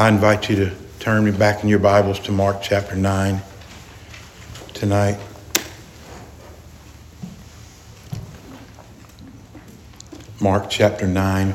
I 0.00 0.08
invite 0.08 0.48
you 0.48 0.56
to 0.56 0.74
turn 0.98 1.26
me 1.26 1.30
back 1.30 1.62
in 1.62 1.68
your 1.68 1.78
Bibles 1.78 2.18
to 2.20 2.32
Mark 2.32 2.62
chapter 2.62 2.96
9 2.96 3.42
tonight. 4.72 5.18
Mark 10.40 10.70
chapter 10.70 11.06
9. 11.06 11.54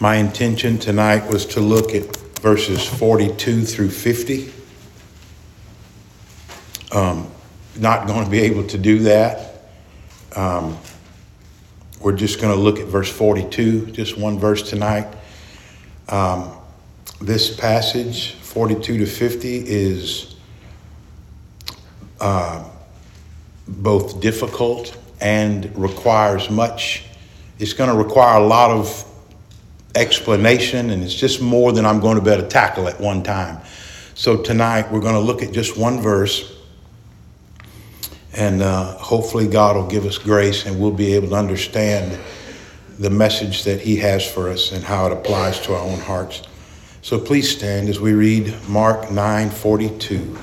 My 0.00 0.16
intention 0.16 0.76
tonight 0.76 1.30
was 1.30 1.46
to 1.46 1.60
look 1.60 1.94
at 1.94 2.16
verses 2.40 2.84
42 2.84 3.62
through 3.64 3.90
50. 3.90 4.52
Um, 6.90 7.30
not 7.76 8.08
going 8.08 8.24
to 8.24 8.30
be 8.30 8.40
able 8.40 8.66
to 8.66 8.76
do 8.76 8.98
that. 9.04 9.68
Um, 10.34 10.76
we're 12.00 12.16
just 12.16 12.40
going 12.40 12.52
to 12.52 12.60
look 12.60 12.80
at 12.80 12.88
verse 12.88 13.08
42, 13.08 13.92
just 13.92 14.18
one 14.18 14.40
verse 14.40 14.68
tonight. 14.68 15.06
Um, 16.08 16.50
this 17.20 17.54
passage, 17.54 18.34
42 18.34 18.98
to 18.98 19.06
50, 19.06 19.64
is 19.66 20.34
uh, 22.20 22.64
both 23.66 24.20
difficult 24.20 24.96
and 25.20 25.76
requires 25.76 26.50
much. 26.50 27.04
It's 27.58 27.72
going 27.72 27.90
to 27.90 27.96
require 27.96 28.40
a 28.40 28.46
lot 28.46 28.70
of 28.70 29.04
explanation, 29.94 30.90
and 30.90 31.02
it's 31.02 31.14
just 31.14 31.40
more 31.40 31.72
than 31.72 31.86
I'm 31.86 32.00
going 32.00 32.16
to 32.16 32.22
be 32.22 32.30
able 32.30 32.42
to 32.42 32.48
tackle 32.48 32.88
at 32.88 33.00
one 33.00 33.22
time. 33.22 33.58
So 34.14 34.42
tonight 34.42 34.90
we're 34.90 35.00
going 35.00 35.14
to 35.14 35.20
look 35.20 35.42
at 35.42 35.52
just 35.52 35.76
one 35.76 36.00
verse, 36.00 36.56
and 38.34 38.62
uh, 38.62 38.96
hopefully 38.98 39.46
God 39.46 39.76
will 39.76 39.86
give 39.86 40.04
us 40.06 40.18
grace, 40.18 40.66
and 40.66 40.80
we'll 40.80 40.90
be 40.90 41.14
able 41.14 41.28
to 41.28 41.36
understand 41.36 42.18
the 42.98 43.10
message 43.10 43.64
that 43.64 43.80
He 43.80 43.96
has 43.96 44.28
for 44.28 44.48
us 44.48 44.72
and 44.72 44.84
how 44.84 45.06
it 45.06 45.12
applies 45.12 45.60
to 45.60 45.74
our 45.74 45.80
own 45.80 46.00
hearts. 46.00 46.42
So 47.02 47.18
please 47.18 47.50
stand 47.50 47.88
as 47.88 47.98
we 47.98 48.12
read 48.12 48.54
Mark 48.68 49.10
9:42. 49.10 50.38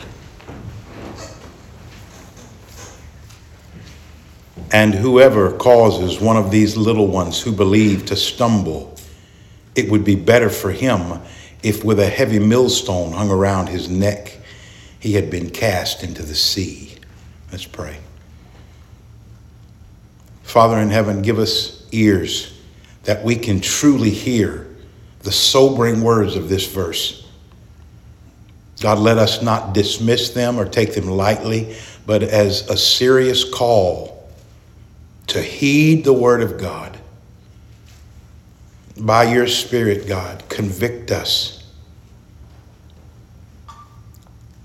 And 4.72 4.94
whoever 4.94 5.52
causes 5.54 6.22
one 6.22 6.38
of 6.38 6.52
these 6.52 6.78
little 6.78 7.08
ones 7.08 7.42
who 7.42 7.52
believe 7.52 8.06
to 8.08 8.16
stumble, 8.16 8.96
it 9.76 9.90
would 9.90 10.04
be 10.04 10.16
better 10.16 10.50
for 10.50 10.72
him 10.72 11.20
if 11.64 11.84
with 11.84 12.00
a 12.00 12.08
heavy 12.08 12.40
millstone 12.40 13.14
hung 13.14 13.32
around 13.32 13.68
his 13.68 13.90
neck 13.90 14.38
he 15.00 15.14
had 15.14 15.30
been 15.30 15.50
cast 15.50 16.04
into 16.04 16.24
the 16.24 16.36
sea. 16.36 16.96
Let's 17.52 17.66
pray. 17.66 17.98
Father 20.44 20.78
in 20.78 20.90
heaven, 20.90 21.22
give 21.22 21.40
us 21.40 21.79
ears 21.92 22.58
that 23.04 23.24
we 23.24 23.36
can 23.36 23.60
truly 23.60 24.10
hear 24.10 24.68
the 25.22 25.32
sobering 25.32 26.02
words 26.02 26.36
of 26.36 26.50
this 26.50 26.68
verse. 26.72 27.28
God, 28.82 29.00
let 29.00 29.18
us 29.18 29.42
not 29.42 29.74
dismiss 29.74 30.30
them 30.30 30.58
or 30.60 30.66
take 30.66 30.94
them 30.94 31.08
lightly, 31.08 31.76
but 32.06 32.24
as 32.24 32.70
a 32.70 32.78
serious 32.78 33.44
call 33.44 34.30
to 35.28 35.42
heed 35.42 36.04
the 36.04 36.14
word 36.14 36.42
of 36.42 36.58
God. 36.58 36.98
By 38.98 39.34
your 39.34 39.48
Spirit, 39.48 40.08
God, 40.08 40.48
convict 40.50 41.12
us. 41.12 41.64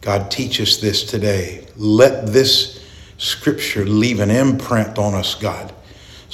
God, 0.00 0.30
teach 0.30 0.60
us 0.60 0.78
this 0.78 1.02
today. 1.04 1.66
Let 1.76 2.26
this 2.26 2.84
scripture 3.18 3.84
leave 3.84 4.20
an 4.20 4.30
imprint 4.30 4.98
on 4.98 5.14
us, 5.14 5.34
God, 5.34 5.72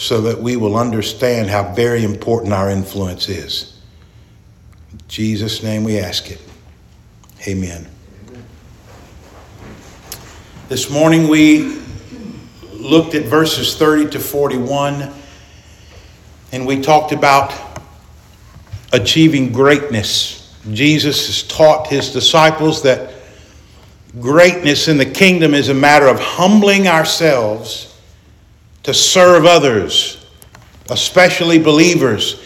so 0.00 0.22
that 0.22 0.40
we 0.40 0.56
will 0.56 0.78
understand 0.78 1.50
how 1.50 1.74
very 1.74 2.04
important 2.04 2.54
our 2.54 2.70
influence 2.70 3.28
is. 3.28 3.78
In 4.92 4.98
Jesus' 5.08 5.62
name 5.62 5.84
we 5.84 5.98
ask 5.98 6.30
it. 6.30 6.40
Amen. 7.46 7.86
This 10.70 10.88
morning 10.88 11.28
we 11.28 11.82
looked 12.72 13.14
at 13.14 13.26
verses 13.26 13.76
30 13.76 14.08
to 14.12 14.20
41, 14.20 15.12
and 16.52 16.66
we 16.66 16.80
talked 16.80 17.12
about 17.12 17.52
achieving 18.94 19.52
greatness. 19.52 20.56
Jesus 20.72 21.26
has 21.26 21.42
taught 21.42 21.88
his 21.88 22.10
disciples 22.10 22.82
that 22.84 23.12
greatness 24.18 24.88
in 24.88 24.96
the 24.96 25.04
kingdom 25.04 25.52
is 25.52 25.68
a 25.68 25.74
matter 25.74 26.06
of 26.06 26.18
humbling 26.18 26.88
ourselves 26.88 27.89
to 28.82 28.94
serve 28.94 29.44
others, 29.46 30.24
especially 30.90 31.58
believers 31.58 32.40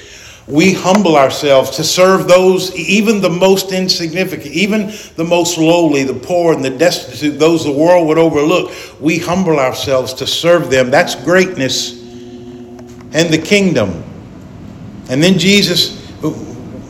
we 0.46 0.74
humble 0.74 1.16
ourselves 1.16 1.70
to 1.70 1.84
serve 1.84 2.28
those, 2.28 2.74
even 2.74 3.22
the 3.22 3.30
most 3.30 3.72
insignificant, 3.72 4.52
even 4.52 4.92
the 5.16 5.24
most 5.24 5.56
lowly, 5.56 6.04
the 6.04 6.14
poor 6.14 6.52
and 6.52 6.62
the 6.62 6.70
destitute, 6.70 7.38
those 7.38 7.64
the 7.64 7.72
world 7.72 8.06
would 8.08 8.18
overlook. 8.18 8.72
We 9.00 9.18
humble 9.18 9.58
ourselves 9.58 10.12
to 10.14 10.26
serve 10.26 10.70
them. 10.70 10.90
That's 10.90 11.14
greatness 11.14 12.02
and 12.02 13.32
the 13.32 13.40
kingdom. 13.42 14.02
And 15.08 15.22
then 15.22 15.38
Jesus, 15.38 16.12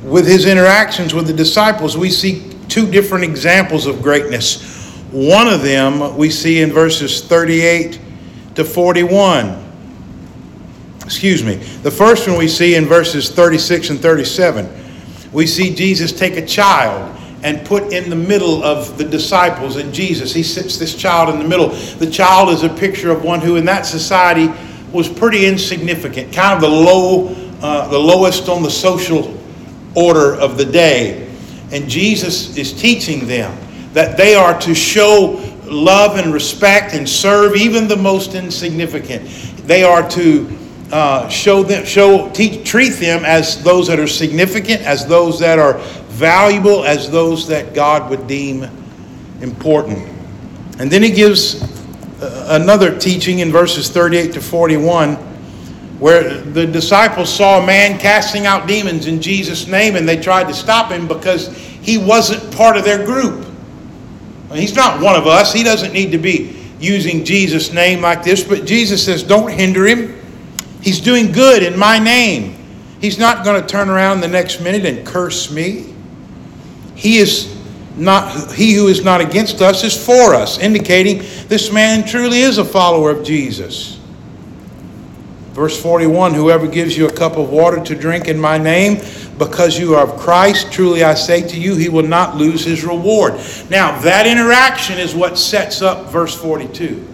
with 0.03 0.27
his 0.27 0.47
interactions 0.47 1.15
with 1.15 1.29
the 1.29 1.33
disciples, 1.33 1.97
we 1.97 2.11
see 2.11 2.57
two 2.69 2.91
different 2.91 3.23
examples 3.23 3.87
of 3.87 4.03
greatness. 4.03 4.97
One 5.13 5.47
of 5.47 5.63
them 5.63 6.17
we 6.17 6.29
see 6.29 6.61
in 6.61 6.73
verses 6.73 7.23
38 7.23 8.01
to 8.55 8.65
41 8.65 9.65
excuse 11.05 11.45
me. 11.45 11.57
The 11.57 11.91
first 11.91 12.27
one 12.27 12.39
we 12.39 12.49
see 12.49 12.75
in 12.75 12.87
verses 12.87 13.31
36 13.31 13.91
and 13.91 14.01
37. 14.01 14.69
We 15.33 15.47
see 15.47 15.75
Jesus 15.75 16.13
take 16.13 16.37
a 16.37 16.47
child 16.47 17.15
and 17.43 17.65
put 17.67 17.93
in 17.93 18.09
the 18.09 18.17
middle 18.17 18.63
of 18.63 18.97
the 18.97 19.05
disciples 19.05 19.77
and 19.77 19.93
Jesus. 19.93 20.33
He 20.33 20.43
sits 20.43 20.79
this 20.79 20.95
child 20.95 21.29
in 21.29 21.39
the 21.39 21.47
middle. 21.47 21.69
The 21.69 22.11
child 22.11 22.49
is 22.49 22.63
a 22.63 22.71
picture 22.71 23.11
of 23.11 23.23
one 23.23 23.41
who 23.41 23.57
in 23.57 23.67
that 23.67 23.85
society 23.85 24.51
was 24.93 25.09
pretty 25.09 25.45
insignificant, 25.45 26.33
kind 26.33 26.55
of 26.55 26.63
the 26.63 26.69
low, 26.69 27.29
uh, 27.61 27.89
the 27.89 27.99
lowest 27.99 28.49
on 28.49 28.63
the 28.63 28.71
social 28.71 29.39
order 29.95 30.35
of 30.37 30.57
the 30.57 30.65
day. 30.65 31.29
And 31.71 31.89
Jesus 31.89 32.57
is 32.57 32.73
teaching 32.73 33.27
them 33.27 33.55
that 33.93 34.17
they 34.17 34.35
are 34.35 34.59
to 34.61 34.75
show 34.75 35.39
love 35.65 36.19
and 36.19 36.33
respect 36.33 36.95
and 36.95 37.09
serve 37.09 37.57
even 37.57 37.89
the 37.89 37.97
most 37.97 38.35
insignificant. 38.35 39.27
They 39.67 39.83
are 39.83 40.09
to 40.11 40.59
uh, 40.93 41.29
show 41.29 41.63
them, 41.63 41.85
show, 41.85 42.31
teach, 42.31 42.69
treat 42.69 42.95
them 42.95 43.25
as 43.25 43.63
those 43.63 43.89
that 43.89 43.99
are 43.99 44.07
significant, 44.07 44.83
as 44.83 45.07
those 45.07 45.39
that 45.41 45.59
are 45.59 45.79
valuable, 46.09 46.85
as 46.85 47.11
those 47.11 47.49
that 47.49 47.75
God 47.75 48.11
would 48.11 48.27
deem 48.27 48.69
important. 49.41 49.99
And 50.79 50.91
then 50.91 51.03
he 51.03 51.11
gives 51.11 51.63
uh, 52.23 52.59
another 52.61 52.99
teaching 52.99 53.41
in 53.41 53.51
verses 53.51 53.91
38 53.91 54.33
to 54.35 54.41
41 54.41 55.17
where 55.99 56.41
the 56.41 56.67
disciples 56.67 57.33
saw 57.33 57.63
a 57.63 57.67
man 57.67 57.99
casting 57.99 58.47
out 58.47 58.67
demons 58.67 59.07
in 59.07 59.23
Jesus' 59.23 59.67
name 59.67 59.97
and 59.97 60.09
they 60.09 60.21
tried 60.21 60.49
to 60.49 60.55
stop 60.55 60.91
him 60.91 61.07
because 61.07 61.57
he 61.57 61.99
wasn't 61.99 62.55
part 62.55 62.77
of 62.77 62.85
their 62.85 63.05
group. 63.07 63.47
He's 64.55 64.75
not 64.75 65.01
one 65.01 65.17
of 65.17 65.27
us. 65.27 65.53
He 65.53 65.63
doesn't 65.63 65.93
need 65.93 66.13
to 66.13 66.19
be 66.19 66.57
using 66.81 67.25
Jesus' 67.25 67.73
name 67.73 68.01
like 68.01 68.23
this, 68.23 68.45
but 68.45 68.65
Jesus 68.65 69.05
says, 69.05 69.23
don't 69.23 69.51
hinder 69.51 69.87
him. 69.87 70.21
He's 70.83 71.01
doing 71.01 71.33
good 71.33 71.63
in 71.63 71.79
my 71.79 71.99
name. 71.99 72.57
He's 73.01 73.19
not 73.19 73.45
going 73.45 73.61
to 73.61 73.67
turn 73.67 73.89
around 73.89 74.21
the 74.21 74.29
next 74.29 74.61
minute 74.61 74.85
and 74.85 75.07
curse 75.07 75.51
me. 75.51 75.95
He 76.95 77.19
is 77.19 77.55
not 77.97 78.53
he 78.53 78.75
who 78.75 78.89
is 78.89 79.05
not 79.05 79.21
against 79.21 79.63
us 79.63 79.85
is 79.85 79.95
for 79.97 80.35
us, 80.35 80.59
indicating 80.59 81.19
this 81.49 81.73
man 81.73 82.07
truly 82.07 82.41
is 82.41 82.59
a 82.59 82.65
follower 82.65 83.11
of 83.11 83.25
Jesus. 83.25 84.01
Verse 85.55 85.81
41 85.81 86.35
Whoever 86.35 86.69
gives 86.69 86.97
you 86.97 87.09
a 87.09 87.13
cup 87.13 87.39
of 87.39 87.51
water 87.51 87.83
to 87.83 87.95
drink 87.95 88.29
in 88.29 88.39
my 88.39 88.59
name, 88.59 89.03
because 89.39 89.79
you 89.79 89.95
are 89.95 90.07
of 90.07 90.21
Christ, 90.21 90.71
truly 90.71 91.03
I 91.03 91.15
say 91.15 91.47
to 91.49 91.59
you, 91.59 91.77
he 91.77 91.89
will 91.89 92.07
not 92.07 92.37
lose 92.37 92.65
his 92.65 92.85
reward. 92.85 93.35
Now, 93.71 93.99
that 94.03 94.27
interaction 94.27 94.99
is 94.99 95.15
what 95.15 95.39
sets 95.39 95.81
up 95.81 96.11
verse 96.11 96.35
42 96.35 97.13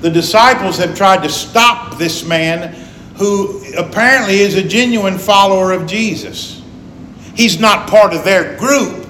the 0.00 0.10
disciples 0.10 0.78
have 0.78 0.96
tried 0.96 1.22
to 1.22 1.28
stop 1.28 1.98
this 1.98 2.24
man 2.24 2.74
who 3.16 3.62
apparently 3.76 4.40
is 4.40 4.54
a 4.54 4.66
genuine 4.66 5.18
follower 5.18 5.72
of 5.72 5.86
Jesus. 5.86 6.62
He's 7.34 7.60
not 7.60 7.88
part 7.88 8.14
of 8.14 8.24
their 8.24 8.56
group, 8.56 9.06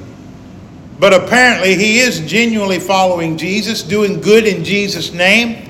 but 0.99 1.15
apparently 1.15 1.77
he 1.77 2.01
is 2.01 2.21
genuinely 2.21 2.81
following 2.81 3.37
Jesus, 3.37 3.83
doing 3.83 4.21
good 4.21 4.47
in 4.47 4.65
Jesus' 4.65 5.13
name. 5.13 5.70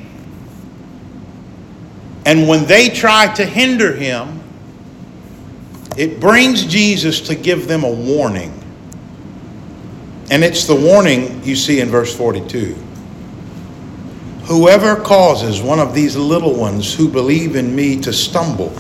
And 2.31 2.47
when 2.47 2.65
they 2.67 2.91
try 2.91 3.27
to 3.35 3.44
hinder 3.44 3.93
him, 3.93 4.41
it 5.97 6.21
brings 6.21 6.65
Jesus 6.65 7.21
to 7.23 7.35
give 7.35 7.67
them 7.67 7.82
a 7.82 7.91
warning. 7.91 8.55
And 10.31 10.44
it's 10.44 10.65
the 10.65 10.77
warning 10.77 11.43
you 11.43 11.56
see 11.56 11.81
in 11.81 11.88
verse 11.88 12.17
42. 12.17 12.77
Whoever 14.44 14.94
causes 14.94 15.61
one 15.61 15.81
of 15.81 15.93
these 15.93 16.15
little 16.15 16.55
ones 16.55 16.94
who 16.94 17.09
believe 17.09 17.56
in 17.56 17.75
me 17.75 18.00
to 18.03 18.12
stumble, 18.12 18.73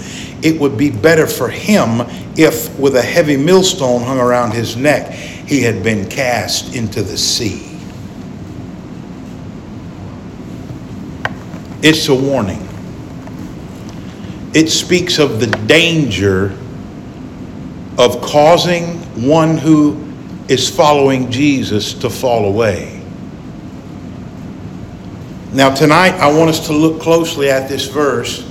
it 0.44 0.60
would 0.60 0.78
be 0.78 0.92
better 0.92 1.26
for 1.26 1.48
him 1.48 2.02
if, 2.38 2.78
with 2.78 2.94
a 2.94 3.02
heavy 3.02 3.36
millstone 3.36 4.02
hung 4.02 4.20
around 4.20 4.52
his 4.52 4.76
neck, 4.76 5.10
he 5.10 5.60
had 5.60 5.82
been 5.82 6.08
cast 6.08 6.76
into 6.76 7.02
the 7.02 7.18
sea. 7.18 7.66
It's 11.82 12.08
a 12.08 12.14
warning. 12.14 12.69
It 14.52 14.68
speaks 14.68 15.18
of 15.18 15.38
the 15.38 15.46
danger 15.66 16.56
of 17.98 18.20
causing 18.22 18.98
one 19.24 19.56
who 19.58 20.12
is 20.48 20.68
following 20.68 21.30
Jesus 21.30 21.94
to 21.94 22.10
fall 22.10 22.46
away. 22.46 23.00
Now, 25.52 25.74
tonight, 25.74 26.14
I 26.14 26.32
want 26.32 26.50
us 26.50 26.66
to 26.66 26.72
look 26.72 27.00
closely 27.00 27.50
at 27.50 27.68
this 27.68 27.86
verse 27.86 28.48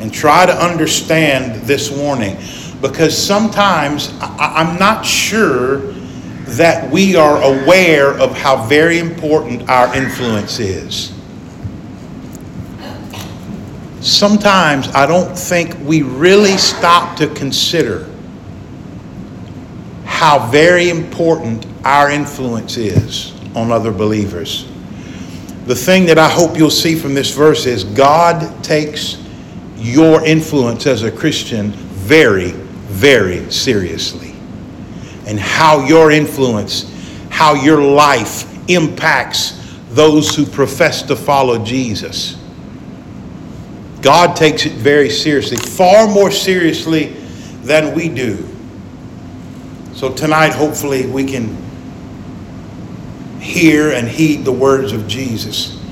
and 0.00 0.12
try 0.12 0.46
to 0.46 0.52
understand 0.52 1.62
this 1.62 1.90
warning 1.90 2.36
because 2.80 3.16
sometimes 3.16 4.12
I'm 4.20 4.78
not 4.78 5.04
sure 5.04 5.78
that 6.56 6.90
we 6.92 7.16
are 7.16 7.38
aware 7.38 8.10
of 8.18 8.36
how 8.36 8.66
very 8.66 8.98
important 8.98 9.68
our 9.70 9.94
influence 9.96 10.60
is. 10.60 11.12
Sometimes 14.04 14.88
I 14.88 15.06
don't 15.06 15.34
think 15.34 15.78
we 15.80 16.02
really 16.02 16.58
stop 16.58 17.16
to 17.16 17.26
consider 17.28 18.06
how 20.04 20.50
very 20.50 20.90
important 20.90 21.64
our 21.86 22.10
influence 22.10 22.76
is 22.76 23.32
on 23.54 23.72
other 23.72 23.90
believers. 23.90 24.68
The 25.64 25.74
thing 25.74 26.04
that 26.04 26.18
I 26.18 26.28
hope 26.28 26.58
you'll 26.58 26.68
see 26.68 26.96
from 26.96 27.14
this 27.14 27.30
verse 27.30 27.64
is 27.64 27.82
God 27.82 28.62
takes 28.62 29.16
your 29.76 30.22
influence 30.22 30.86
as 30.86 31.02
a 31.02 31.10
Christian 31.10 31.70
very, 31.70 32.50
very 32.50 33.50
seriously. 33.50 34.34
And 35.26 35.40
how 35.40 35.86
your 35.86 36.10
influence, 36.10 36.92
how 37.30 37.54
your 37.54 37.80
life 37.80 38.68
impacts 38.68 39.58
those 39.92 40.36
who 40.36 40.44
profess 40.44 41.00
to 41.04 41.16
follow 41.16 41.64
Jesus. 41.64 42.36
God 44.04 44.36
takes 44.36 44.66
it 44.66 44.72
very 44.72 45.08
seriously, 45.08 45.56
far 45.56 46.06
more 46.06 46.30
seriously 46.30 47.06
than 47.62 47.94
we 47.94 48.10
do. 48.10 48.46
So 49.94 50.12
tonight, 50.12 50.52
hopefully, 50.52 51.06
we 51.06 51.24
can 51.24 51.56
hear 53.40 53.92
and 53.92 54.06
heed 54.06 54.44
the 54.44 54.52
words 54.52 54.92
of 54.92 55.08
Jesus. 55.08 55.82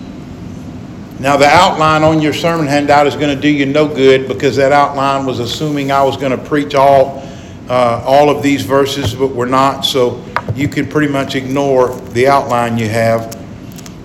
Now, 1.20 1.38
the 1.38 1.46
outline 1.46 2.02
on 2.02 2.20
your 2.20 2.34
sermon 2.34 2.66
handout 2.66 3.06
is 3.06 3.14
going 3.14 3.34
to 3.34 3.40
do 3.40 3.48
you 3.48 3.64
no 3.64 3.88
good 3.88 4.28
because 4.28 4.56
that 4.56 4.72
outline 4.72 5.24
was 5.24 5.38
assuming 5.38 5.90
I 5.90 6.02
was 6.02 6.18
going 6.18 6.32
to 6.38 6.44
preach 6.44 6.74
all, 6.74 7.26
uh, 7.70 8.04
all 8.04 8.28
of 8.28 8.42
these 8.42 8.60
verses, 8.60 9.14
but 9.14 9.28
we're 9.28 9.46
not. 9.46 9.86
So 9.86 10.22
you 10.54 10.68
can 10.68 10.86
pretty 10.86 11.10
much 11.10 11.34
ignore 11.34 11.94
the 12.10 12.28
outline 12.28 12.76
you 12.76 12.90
have. 12.90 13.38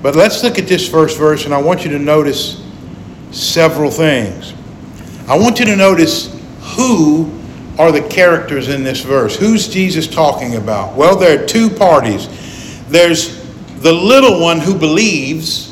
But 0.02 0.16
let's 0.16 0.44
look 0.44 0.58
at 0.58 0.66
this 0.66 0.90
first 0.90 1.18
verse, 1.18 1.44
and 1.44 1.54
I 1.54 1.62
want 1.62 1.84
you 1.84 1.92
to 1.92 2.00
notice 2.00 2.66
several 3.32 3.92
things. 3.92 4.54
I 5.28 5.38
want 5.38 5.60
you 5.60 5.66
to 5.66 5.76
notice 5.76 6.34
who 6.76 7.32
are 7.78 7.92
the 7.92 8.02
characters 8.02 8.70
in 8.70 8.84
this 8.84 9.02
verse. 9.02 9.36
Who's 9.36 9.68
Jesus 9.68 10.08
talking 10.08 10.56
about? 10.56 10.96
Well, 10.96 11.16
there 11.16 11.42
are 11.42 11.46
two 11.46 11.70
parties. 11.70 12.28
There's 12.88 13.46
the 13.82 13.94
little 13.94 14.42
one 14.42 14.60
who 14.60 14.74
believes 14.74 15.68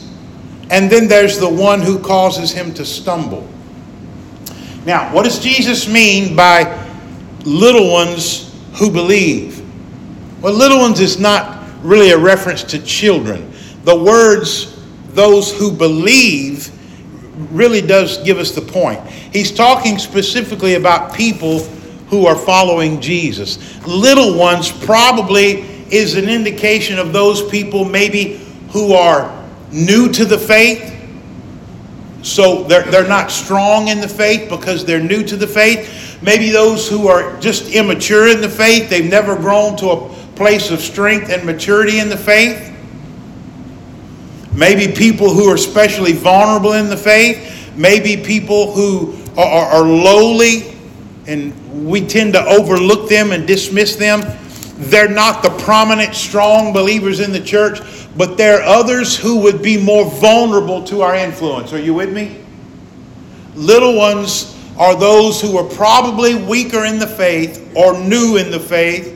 and 0.70 0.90
then 0.90 1.08
there's 1.08 1.38
the 1.38 1.50
one 1.50 1.82
who 1.82 2.00
causes 2.00 2.52
him 2.52 2.74
to 2.74 2.86
stumble. 2.86 3.48
Now, 4.86 5.14
what 5.14 5.24
does 5.24 5.40
Jesus 5.40 5.88
mean 5.88 6.36
by 6.36 6.86
little 7.44 7.92
ones 7.92 8.54
who 8.74 8.92
believe? 8.92 9.64
Well, 10.42 10.54
little 10.54 10.80
ones 10.80 11.00
is 11.00 11.20
not 11.20 11.68
really 11.82 12.12
a 12.12 12.18
reference 12.18 12.64
to 12.64 12.80
children. 12.84 13.52
The 13.84 13.96
words, 13.96 14.84
those 15.10 15.56
who 15.58 15.72
believe, 15.72 16.72
really 17.52 17.82
does 17.82 18.18
give 18.20 18.38
us 18.38 18.52
the 18.52 18.62
point. 18.62 19.06
He's 19.08 19.52
talking 19.52 19.98
specifically 19.98 20.76
about 20.76 21.14
people 21.14 21.60
who 22.10 22.26
are 22.26 22.36
following 22.36 23.02
Jesus. 23.02 23.86
Little 23.86 24.38
ones 24.38 24.72
probably 24.72 25.62
is 25.92 26.16
an 26.16 26.30
indication 26.30 26.98
of 26.98 27.14
those 27.14 27.48
people 27.50 27.86
maybe 27.86 28.38
who 28.70 28.94
are 28.94 29.46
new 29.72 30.12
to 30.12 30.26
the 30.26 30.38
faith. 30.38 30.94
So 32.22 32.64
they're, 32.64 32.84
they're 32.84 33.08
not 33.08 33.30
strong 33.30 33.90
in 33.90 34.02
the 34.02 34.08
faith 34.08 34.50
because 34.50 34.84
they're 34.84 35.00
new 35.00 35.24
to 35.24 35.36
the 35.36 35.48
faith. 35.48 36.20
Maybe 36.22 36.50
those 36.50 36.90
who 36.90 37.08
are 37.08 37.40
just 37.40 37.70
immature 37.74 38.28
in 38.28 38.42
the 38.42 38.50
faith, 38.50 38.90
they've 38.90 39.10
never 39.10 39.36
grown 39.36 39.76
to 39.78 39.90
a 39.90 40.10
place 40.36 40.72
of 40.72 40.80
strength 40.80 41.30
and 41.30 41.46
maturity 41.46 42.00
in 42.00 42.10
the 42.10 42.18
faith. 42.18 42.75
Maybe 44.56 44.94
people 44.94 45.34
who 45.34 45.50
are 45.50 45.56
especially 45.56 46.14
vulnerable 46.14 46.74
in 46.74 46.90
the 46.90 46.98
faith. 46.98 47.74
Maybe 47.76 48.18
people 48.18 48.72
who 48.72 49.16
are, 49.38 49.46
are, 49.46 49.66
are 49.66 49.84
lowly 49.84 50.76
and 51.28 51.88
we 51.88 52.06
tend 52.06 52.34
to 52.34 52.46
overlook 52.46 53.10
them 53.10 53.32
and 53.32 53.48
dismiss 53.48 53.96
them. 53.96 54.22
They're 54.78 55.10
not 55.10 55.44
the 55.44 55.50
prominent, 55.50 56.16
strong 56.16 56.74
believers 56.74 57.20
in 57.20 57.32
the 57.32 57.40
church, 57.40 57.80
but 58.18 58.38
there 58.38 58.62
are 58.62 58.64
others 58.64 59.18
who 59.18 59.42
would 59.42 59.62
be 59.62 59.82
more 59.82 60.06
vulnerable 60.06 60.84
to 60.86 61.02
our 61.02 61.16
influence. 61.16 61.74
Are 61.74 61.80
you 61.80 61.94
with 61.94 62.14
me? 62.14 62.44
Little 63.56 63.96
ones 63.96 64.56
are 64.78 64.96
those 64.96 65.42
who 65.42 65.58
are 65.58 65.64
probably 65.64 66.36
weaker 66.36 66.86
in 66.86 67.00
the 67.00 67.08
faith 67.08 67.72
or 67.76 67.98
new 67.98 68.38
in 68.38 68.52
the 68.52 68.60
faith. 68.60 69.14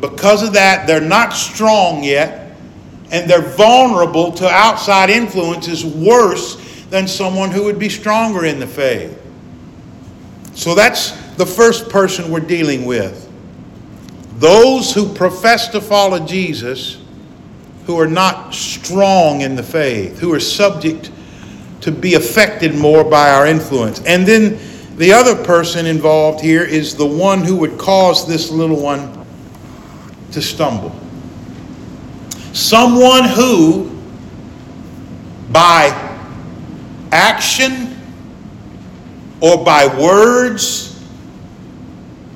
Because 0.00 0.42
of 0.42 0.52
that, 0.52 0.86
they're 0.86 1.00
not 1.00 1.32
strong 1.32 2.04
yet, 2.04 2.43
and 3.10 3.28
they're 3.28 3.42
vulnerable 3.42 4.32
to 4.32 4.48
outside 4.48 5.10
influences 5.10 5.84
worse 5.84 6.84
than 6.90 7.06
someone 7.06 7.50
who 7.50 7.64
would 7.64 7.78
be 7.78 7.88
stronger 7.88 8.44
in 8.44 8.58
the 8.58 8.66
faith. 8.66 9.20
So 10.54 10.74
that's 10.74 11.10
the 11.36 11.46
first 11.46 11.88
person 11.88 12.30
we're 12.30 12.40
dealing 12.40 12.84
with. 12.84 13.30
Those 14.38 14.92
who 14.92 15.12
profess 15.12 15.68
to 15.68 15.80
follow 15.80 16.24
Jesus 16.24 16.98
who 17.86 18.00
are 18.00 18.06
not 18.06 18.54
strong 18.54 19.42
in 19.42 19.56
the 19.56 19.62
faith, 19.62 20.18
who 20.18 20.32
are 20.32 20.40
subject 20.40 21.10
to 21.82 21.92
be 21.92 22.14
affected 22.14 22.74
more 22.74 23.04
by 23.04 23.30
our 23.30 23.46
influence. 23.46 24.02
And 24.04 24.26
then 24.26 24.58
the 24.96 25.12
other 25.12 25.34
person 25.44 25.86
involved 25.86 26.40
here 26.40 26.62
is 26.62 26.96
the 26.96 27.06
one 27.06 27.44
who 27.44 27.56
would 27.56 27.78
cause 27.78 28.26
this 28.26 28.50
little 28.50 28.80
one 28.80 29.26
to 30.32 30.40
stumble. 30.40 30.94
Someone 32.54 33.24
who, 33.24 33.90
by 35.50 35.90
action 37.10 38.00
or 39.40 39.64
by 39.64 39.86
words 40.00 41.04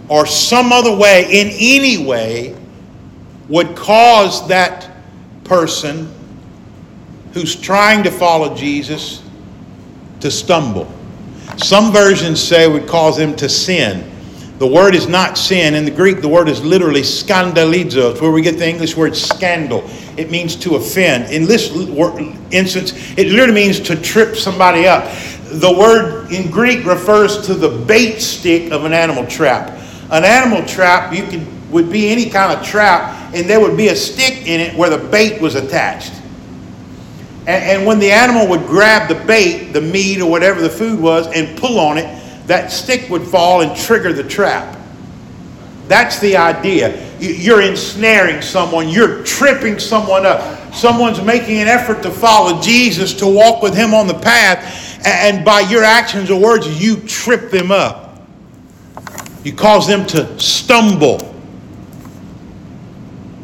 or 0.08 0.26
some 0.26 0.72
other 0.72 0.94
way, 0.96 1.24
in 1.30 1.48
any 1.58 2.04
way, 2.04 2.56
would 3.48 3.76
cause 3.76 4.46
that 4.48 4.90
person 5.44 6.12
who's 7.32 7.54
trying 7.54 8.02
to 8.02 8.10
follow 8.10 8.54
Jesus 8.56 9.22
to 10.18 10.30
stumble. 10.30 10.92
Some 11.58 11.92
versions 11.92 12.42
say 12.42 12.66
would 12.66 12.88
cause 12.88 13.16
him 13.18 13.36
to 13.36 13.48
sin. 13.48 14.10
The 14.58 14.66
word 14.66 14.94
is 14.94 15.06
not 15.06 15.38
sin. 15.38 15.74
In 15.74 15.84
the 15.84 15.90
Greek, 15.90 16.20
the 16.20 16.28
word 16.28 16.48
is 16.48 16.64
literally 16.64 17.02
skandalizo. 17.02 18.10
It's 18.12 18.20
where 18.20 18.32
we 18.32 18.42
get 18.42 18.58
the 18.58 18.68
English 18.68 18.96
word 18.96 19.16
scandal. 19.16 19.84
It 20.16 20.30
means 20.30 20.56
to 20.56 20.74
offend. 20.74 21.32
In 21.32 21.46
this 21.46 21.70
instance, 22.50 22.92
it 23.16 23.28
literally 23.28 23.54
means 23.54 23.78
to 23.80 23.94
trip 23.94 24.34
somebody 24.36 24.86
up. 24.86 25.04
The 25.44 25.72
word 25.72 26.32
in 26.32 26.50
Greek 26.50 26.84
refers 26.84 27.46
to 27.46 27.54
the 27.54 27.68
bait 27.68 28.18
stick 28.18 28.72
of 28.72 28.84
an 28.84 28.92
animal 28.92 29.26
trap. 29.26 29.70
An 30.10 30.24
animal 30.24 30.66
trap, 30.66 31.14
you 31.14 31.22
could 31.24 31.46
would 31.70 31.92
be 31.92 32.08
any 32.08 32.30
kind 32.30 32.58
of 32.58 32.64
trap, 32.64 33.34
and 33.34 33.48
there 33.48 33.60
would 33.60 33.76
be 33.76 33.88
a 33.88 33.96
stick 33.96 34.46
in 34.46 34.60
it 34.60 34.74
where 34.76 34.90
the 34.90 34.98
bait 35.08 35.40
was 35.40 35.54
attached. 35.54 36.14
And, 37.40 37.62
and 37.64 37.86
when 37.86 37.98
the 37.98 38.10
animal 38.10 38.48
would 38.48 38.66
grab 38.66 39.08
the 39.08 39.22
bait, 39.26 39.72
the 39.72 39.80
meat 39.80 40.20
or 40.20 40.30
whatever 40.30 40.60
the 40.60 40.70
food 40.70 40.98
was, 40.98 41.26
and 41.28 41.58
pull 41.58 41.78
on 41.78 41.98
it, 41.98 42.06
that 42.48 42.72
stick 42.72 43.08
would 43.10 43.22
fall 43.22 43.60
and 43.60 43.76
trigger 43.76 44.12
the 44.12 44.24
trap. 44.24 44.76
That's 45.86 46.18
the 46.18 46.36
idea. 46.36 47.06
You're 47.20 47.62
ensnaring 47.62 48.42
someone, 48.42 48.88
you're 48.88 49.22
tripping 49.24 49.78
someone 49.78 50.26
up. 50.26 50.74
Someone's 50.74 51.22
making 51.22 51.58
an 51.58 51.68
effort 51.68 52.02
to 52.02 52.10
follow 52.10 52.60
Jesus, 52.60 53.14
to 53.14 53.26
walk 53.26 53.62
with 53.62 53.74
Him 53.74 53.94
on 53.94 54.06
the 54.06 54.14
path, 54.14 55.06
and 55.06 55.44
by 55.44 55.60
your 55.60 55.84
actions 55.84 56.30
or 56.30 56.40
words, 56.40 56.82
you 56.82 56.96
trip 56.96 57.50
them 57.50 57.70
up. 57.70 58.20
You 59.44 59.52
cause 59.54 59.86
them 59.86 60.06
to 60.08 60.38
stumble. 60.38 61.34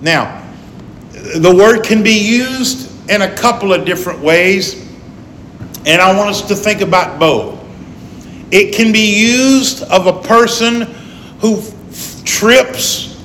Now, 0.02 0.42
the 1.12 1.54
word 1.54 1.82
can 1.82 2.02
be 2.02 2.12
used 2.12 3.10
in 3.10 3.22
a 3.22 3.34
couple 3.34 3.72
of 3.72 3.84
different 3.84 4.20
ways, 4.20 4.86
and 5.86 6.00
I 6.00 6.16
want 6.16 6.30
us 6.30 6.42
to 6.48 6.54
think 6.54 6.82
about 6.82 7.18
both. 7.18 7.53
It 8.50 8.74
can 8.74 8.92
be 8.92 9.20
used 9.20 9.82
of 9.84 10.06
a 10.06 10.22
person 10.22 10.82
who 11.40 11.62
trips, 12.24 13.20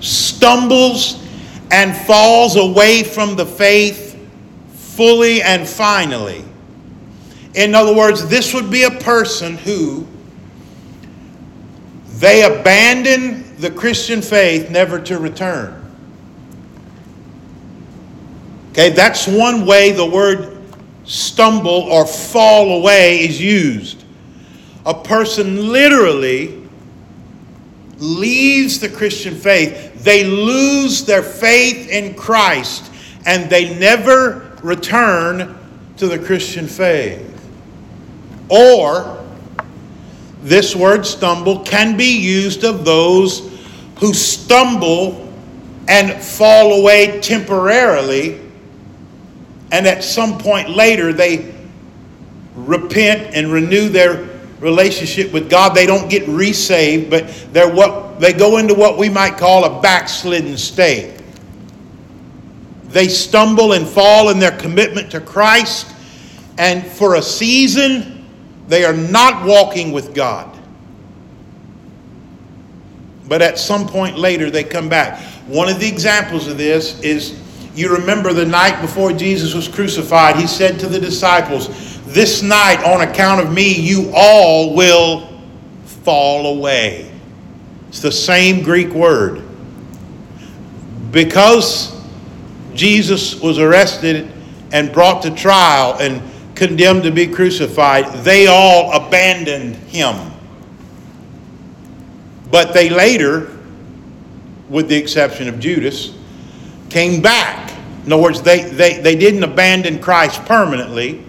stumbles, 0.00 1.22
and 1.70 1.96
falls 2.06 2.56
away 2.56 3.02
from 3.02 3.36
the 3.36 3.46
faith 3.46 4.16
fully 4.72 5.42
and 5.42 5.68
finally. 5.68 6.44
In 7.54 7.74
other 7.74 7.94
words, 7.94 8.26
this 8.28 8.54
would 8.54 8.70
be 8.70 8.84
a 8.84 8.90
person 8.90 9.56
who 9.56 10.06
they 12.18 12.42
abandon 12.42 13.56
the 13.56 13.70
Christian 13.70 14.22
faith 14.22 14.70
never 14.70 15.00
to 15.00 15.18
return. 15.18 15.80
Okay, 18.70 18.90
that's 18.90 19.26
one 19.26 19.66
way 19.66 19.92
the 19.92 20.06
word 20.06 20.58
stumble 21.04 21.70
or 21.70 22.06
fall 22.06 22.78
away 22.78 23.20
is 23.20 23.40
used. 23.40 24.03
A 24.86 24.94
person 24.94 25.72
literally 25.72 26.62
leaves 27.98 28.80
the 28.80 28.88
Christian 28.88 29.34
faith, 29.34 30.04
they 30.04 30.24
lose 30.24 31.04
their 31.04 31.22
faith 31.22 31.88
in 31.88 32.14
Christ, 32.14 32.90
and 33.24 33.48
they 33.48 33.78
never 33.78 34.56
return 34.62 35.58
to 35.96 36.06
the 36.06 36.18
Christian 36.18 36.66
faith. 36.66 37.30
Or, 38.48 39.24
this 40.42 40.76
word 40.76 41.06
stumble 41.06 41.60
can 41.60 41.96
be 41.96 42.18
used 42.18 42.64
of 42.64 42.84
those 42.84 43.50
who 43.98 44.12
stumble 44.12 45.32
and 45.88 46.22
fall 46.22 46.80
away 46.80 47.20
temporarily, 47.20 48.40
and 49.72 49.86
at 49.86 50.04
some 50.04 50.36
point 50.36 50.68
later 50.68 51.12
they 51.12 51.54
repent 52.54 53.34
and 53.34 53.50
renew 53.50 53.88
their 53.88 54.33
relationship 54.64 55.30
with 55.30 55.50
God. 55.50 55.74
They 55.74 55.86
don't 55.86 56.08
get 56.08 56.26
resaved, 56.26 57.10
but 57.10 57.28
they're 57.52 57.72
what 57.72 58.18
they 58.18 58.32
go 58.32 58.56
into 58.56 58.74
what 58.74 58.96
we 58.96 59.08
might 59.08 59.36
call 59.36 59.64
a 59.64 59.82
backslidden 59.82 60.56
state. 60.56 61.20
They 62.84 63.08
stumble 63.08 63.74
and 63.74 63.86
fall 63.86 64.30
in 64.30 64.38
their 64.38 64.56
commitment 64.56 65.10
to 65.10 65.20
Christ, 65.20 65.94
and 66.58 66.86
for 66.86 67.16
a 67.16 67.22
season, 67.22 68.26
they 68.66 68.84
are 68.84 68.94
not 68.94 69.44
walking 69.44 69.92
with 69.92 70.14
God. 70.14 70.50
But 73.28 73.42
at 73.42 73.58
some 73.58 73.86
point 73.86 74.16
later, 74.16 74.50
they 74.50 74.64
come 74.64 74.88
back. 74.88 75.20
One 75.46 75.68
of 75.68 75.78
the 75.78 75.88
examples 75.88 76.46
of 76.46 76.56
this 76.56 77.00
is 77.00 77.38
you 77.74 77.92
remember 77.92 78.32
the 78.32 78.46
night 78.46 78.80
before 78.80 79.12
Jesus 79.12 79.52
was 79.52 79.68
crucified, 79.68 80.36
he 80.36 80.46
said 80.46 80.78
to 80.80 80.86
the 80.86 81.00
disciples, 81.00 81.93
This 82.14 82.42
night, 82.42 82.84
on 82.84 83.00
account 83.00 83.40
of 83.40 83.52
me, 83.52 83.74
you 83.74 84.12
all 84.14 84.72
will 84.72 85.26
fall 85.84 86.56
away. 86.56 87.10
It's 87.88 87.98
the 87.98 88.12
same 88.12 88.62
Greek 88.62 88.90
word. 88.90 89.42
Because 91.10 92.00
Jesus 92.72 93.40
was 93.40 93.58
arrested 93.58 94.30
and 94.72 94.92
brought 94.92 95.22
to 95.22 95.34
trial 95.34 95.96
and 95.98 96.22
condemned 96.54 97.02
to 97.02 97.10
be 97.10 97.26
crucified, 97.26 98.04
they 98.22 98.46
all 98.46 98.92
abandoned 98.92 99.74
him. 99.74 100.30
But 102.48 102.72
they 102.74 102.90
later, 102.90 103.58
with 104.68 104.88
the 104.88 104.94
exception 104.94 105.48
of 105.48 105.58
Judas, 105.58 106.14
came 106.90 107.20
back. 107.20 107.76
In 108.06 108.12
other 108.12 108.22
words, 108.22 108.40
they, 108.40 108.62
they, 108.62 109.00
they 109.00 109.16
didn't 109.16 109.42
abandon 109.42 109.98
Christ 109.98 110.44
permanently. 110.44 111.23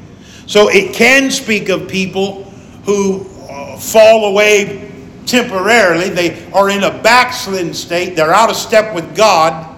So 0.48 0.70
it 0.70 0.94
can 0.94 1.32
speak 1.32 1.70
of 1.70 1.88
people 1.88 2.44
who 2.86 3.26
uh, 3.50 3.78
fall 3.78 4.26
away 4.26 4.92
temporarily. 5.26 6.10
They 6.10 6.52
are 6.52 6.70
in 6.70 6.84
a 6.84 7.02
backslidden 7.02 7.74
state. 7.74 8.16
They're 8.16 8.34
out 8.34 8.50
of 8.50 8.56
step 8.56 8.94
with 8.94 9.16
God. 9.16 9.74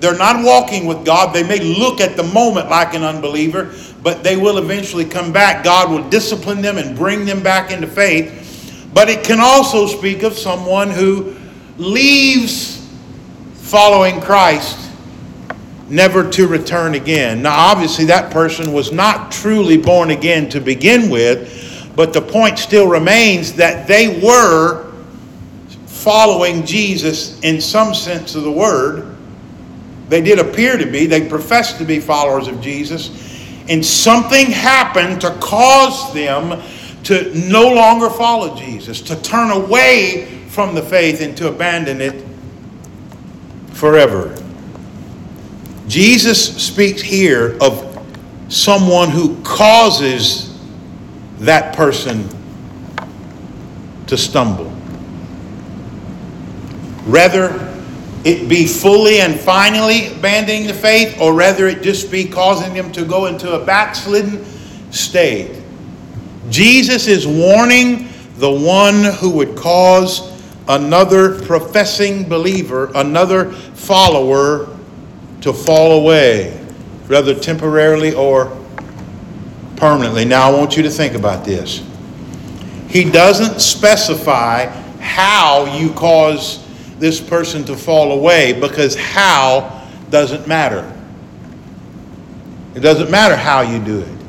They're 0.00 0.16
not 0.16 0.42
walking 0.42 0.86
with 0.86 1.04
God. 1.04 1.34
They 1.34 1.42
may 1.42 1.60
look 1.60 2.00
at 2.00 2.16
the 2.16 2.22
moment 2.22 2.70
like 2.70 2.94
an 2.94 3.02
unbeliever, 3.02 3.74
but 4.02 4.24
they 4.24 4.36
will 4.36 4.56
eventually 4.56 5.04
come 5.04 5.30
back. 5.30 5.62
God 5.62 5.90
will 5.90 6.08
discipline 6.08 6.62
them 6.62 6.78
and 6.78 6.96
bring 6.96 7.26
them 7.26 7.42
back 7.42 7.70
into 7.70 7.86
faith. 7.86 8.88
But 8.94 9.10
it 9.10 9.22
can 9.22 9.38
also 9.40 9.86
speak 9.86 10.22
of 10.22 10.38
someone 10.38 10.90
who 10.90 11.36
leaves 11.76 12.88
following 13.52 14.20
Christ 14.22 14.89
never 15.90 16.28
to 16.30 16.46
return 16.46 16.94
again. 16.94 17.42
Now, 17.42 17.54
obviously, 17.54 18.04
that 18.06 18.30
person 18.30 18.72
was 18.72 18.92
not 18.92 19.32
truly 19.32 19.76
born 19.76 20.10
again 20.10 20.48
to 20.50 20.60
begin 20.60 21.10
with, 21.10 21.92
but 21.96 22.12
the 22.12 22.22
point 22.22 22.58
still 22.58 22.88
remains 22.88 23.52
that 23.54 23.86
they 23.86 24.20
were 24.22 24.92
following 25.86 26.64
Jesus 26.64 27.40
in 27.40 27.60
some 27.60 27.94
sense 27.94 28.34
of 28.34 28.44
the 28.44 28.52
word 28.52 29.16
they 30.10 30.20
did 30.20 30.40
appear 30.40 30.76
to 30.76 30.86
be, 30.86 31.06
they 31.06 31.28
professed 31.28 31.78
to 31.78 31.84
be 31.84 32.00
followers 32.00 32.48
of 32.48 32.60
Jesus, 32.60 33.10
and 33.68 33.84
something 33.84 34.46
happened 34.46 35.20
to 35.20 35.30
cause 35.40 36.12
them 36.12 36.60
to 37.04 37.32
no 37.48 37.72
longer 37.72 38.10
follow 38.10 38.56
Jesus, 38.56 39.00
to 39.02 39.22
turn 39.22 39.52
away 39.52 40.26
from 40.48 40.74
the 40.74 40.82
faith 40.82 41.20
and 41.20 41.36
to 41.36 41.48
abandon 41.48 42.00
it 42.00 42.24
forever. 43.72 44.36
Jesus 45.90 46.56
speaks 46.64 47.02
here 47.02 47.58
of 47.60 48.00
someone 48.48 49.10
who 49.10 49.42
causes 49.42 50.56
that 51.40 51.74
person 51.74 52.28
to 54.06 54.16
stumble. 54.16 54.72
Rather, 57.06 57.76
it 58.24 58.48
be 58.48 58.68
fully 58.68 59.18
and 59.18 59.34
finally 59.40 60.12
abandoning 60.12 60.68
the 60.68 60.74
faith, 60.74 61.20
or 61.20 61.34
rather 61.34 61.66
it 61.66 61.82
just 61.82 62.08
be 62.08 62.24
causing 62.24 62.72
them 62.72 62.92
to 62.92 63.04
go 63.04 63.26
into 63.26 63.60
a 63.60 63.64
backslidden 63.64 64.44
state. 64.92 65.60
Jesus 66.50 67.08
is 67.08 67.26
warning 67.26 68.10
the 68.36 68.50
one 68.50 69.02
who 69.18 69.30
would 69.30 69.56
cause 69.56 70.40
another 70.68 71.42
professing 71.46 72.28
believer, 72.28 72.92
another 72.94 73.50
follower, 73.50 74.69
to 75.40 75.52
fall 75.52 76.00
away, 76.00 76.52
whether 77.06 77.34
temporarily 77.34 78.14
or 78.14 78.56
permanently. 79.76 80.24
Now, 80.24 80.50
I 80.50 80.56
want 80.56 80.76
you 80.76 80.82
to 80.82 80.90
think 80.90 81.14
about 81.14 81.44
this. 81.44 81.82
He 82.88 83.10
doesn't 83.10 83.60
specify 83.60 84.66
how 85.00 85.76
you 85.78 85.92
cause 85.92 86.66
this 86.98 87.20
person 87.20 87.64
to 87.64 87.76
fall 87.76 88.12
away 88.12 88.52
because 88.52 88.94
how 88.94 89.88
doesn't 90.10 90.46
matter. 90.46 90.92
It 92.74 92.80
doesn't 92.80 93.10
matter 93.10 93.36
how 93.36 93.62
you 93.62 93.82
do 93.82 94.00
it. 94.00 94.20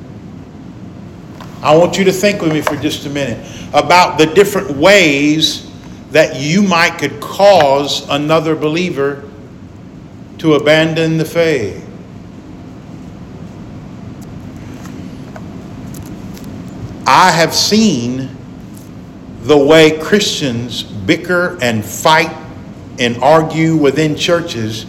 I 1.61 1.75
want 1.75 1.97
you 1.97 2.05
to 2.05 2.11
think 2.11 2.41
with 2.41 2.53
me 2.53 2.61
for 2.61 2.75
just 2.75 3.05
a 3.05 3.09
minute 3.09 3.45
about 3.73 4.17
the 4.17 4.25
different 4.25 4.71
ways 4.77 5.69
that 6.11 6.39
you 6.39 6.63
might 6.63 6.97
could 6.97 7.19
cause 7.19 8.07
another 8.09 8.55
believer 8.55 9.29
to 10.41 10.55
abandon 10.55 11.17
the 11.17 11.25
faith. 11.25 11.88
I 17.05 17.29
have 17.29 17.53
seen 17.53 18.36
the 19.43 19.55
way 19.55 20.00
Christians 20.00 20.81
bicker 20.81 21.60
and 21.62 21.86
fight 21.86 22.36
and 22.98 23.17
argue 23.17 23.75
within 23.75 24.15
churches 24.15 24.88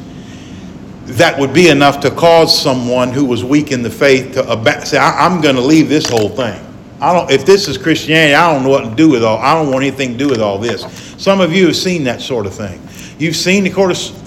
that 1.05 1.39
would 1.39 1.53
be 1.53 1.69
enough 1.69 2.01
to 2.01 2.11
cause 2.11 2.59
someone 2.59 3.11
who 3.11 3.27
was 3.27 3.45
weak 3.45 3.73
in 3.73 3.83
the 3.83 3.91
faith 3.91 4.33
to 4.33 4.51
ab- 4.51 4.87
say, 4.87 4.97
I- 4.97 5.27
am 5.27 5.43
going 5.43 5.57
to 5.57 5.61
leave 5.61 5.91
this 5.91 6.09
whole 6.09 6.31
thing. 6.31 6.65
I 6.99 7.13
don't, 7.13 7.31
if 7.31 7.45
this 7.45 7.69
is 7.69 7.77
Christianity, 7.77 8.35
I 8.35 8.51
don't 8.55 8.63
know 8.63 8.71
what 8.71 8.89
to 8.89 8.95
do 8.95 9.11
with 9.11 9.23
all. 9.23 9.37
I 9.37 9.53
don't 9.53 9.71
want 9.71 9.85
anything 9.85 10.13
to 10.13 10.17
do 10.19 10.29
with 10.31 10.41
all 10.41 10.57
this. 10.57 10.87
Some 11.19 11.43
of 11.43 11.53
you 11.53 11.67
have 11.67 11.77
seen 11.77 12.05
that 12.05 12.23
sort 12.23 12.47
of 12.47 12.55
thing. 12.55 12.81
You've 13.23 13.37
seen 13.37 13.63
the, 13.63 13.71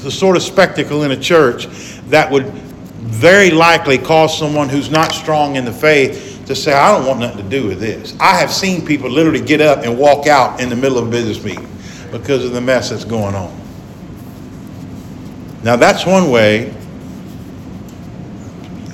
the 0.03 0.09
sort 0.09 0.37
of 0.37 0.41
spectacle 0.41 1.03
in 1.03 1.11
a 1.11 1.19
church 1.19 1.67
that 2.07 2.31
would 2.31 2.45
very 2.45 3.51
likely 3.51 3.97
cause 3.97 4.39
someone 4.39 4.69
who's 4.69 4.89
not 4.89 5.11
strong 5.11 5.57
in 5.57 5.65
the 5.65 5.71
faith 5.73 6.41
to 6.45 6.55
say, 6.55 6.71
I 6.71 6.97
don't 6.97 7.05
want 7.05 7.19
nothing 7.19 7.43
to 7.43 7.49
do 7.49 7.67
with 7.67 7.81
this. 7.81 8.15
I 8.21 8.37
have 8.37 8.53
seen 8.53 8.85
people 8.85 9.09
literally 9.09 9.41
get 9.41 9.59
up 9.59 9.79
and 9.83 9.97
walk 9.97 10.27
out 10.27 10.61
in 10.61 10.69
the 10.69 10.77
middle 10.77 10.97
of 10.97 11.09
a 11.09 11.11
business 11.11 11.43
meeting 11.43 11.67
because 12.09 12.45
of 12.45 12.53
the 12.53 12.61
mess 12.61 12.89
that's 12.89 13.03
going 13.03 13.35
on. 13.35 13.53
Now, 15.61 15.75
that's 15.75 16.05
one 16.05 16.31
way 16.31 16.73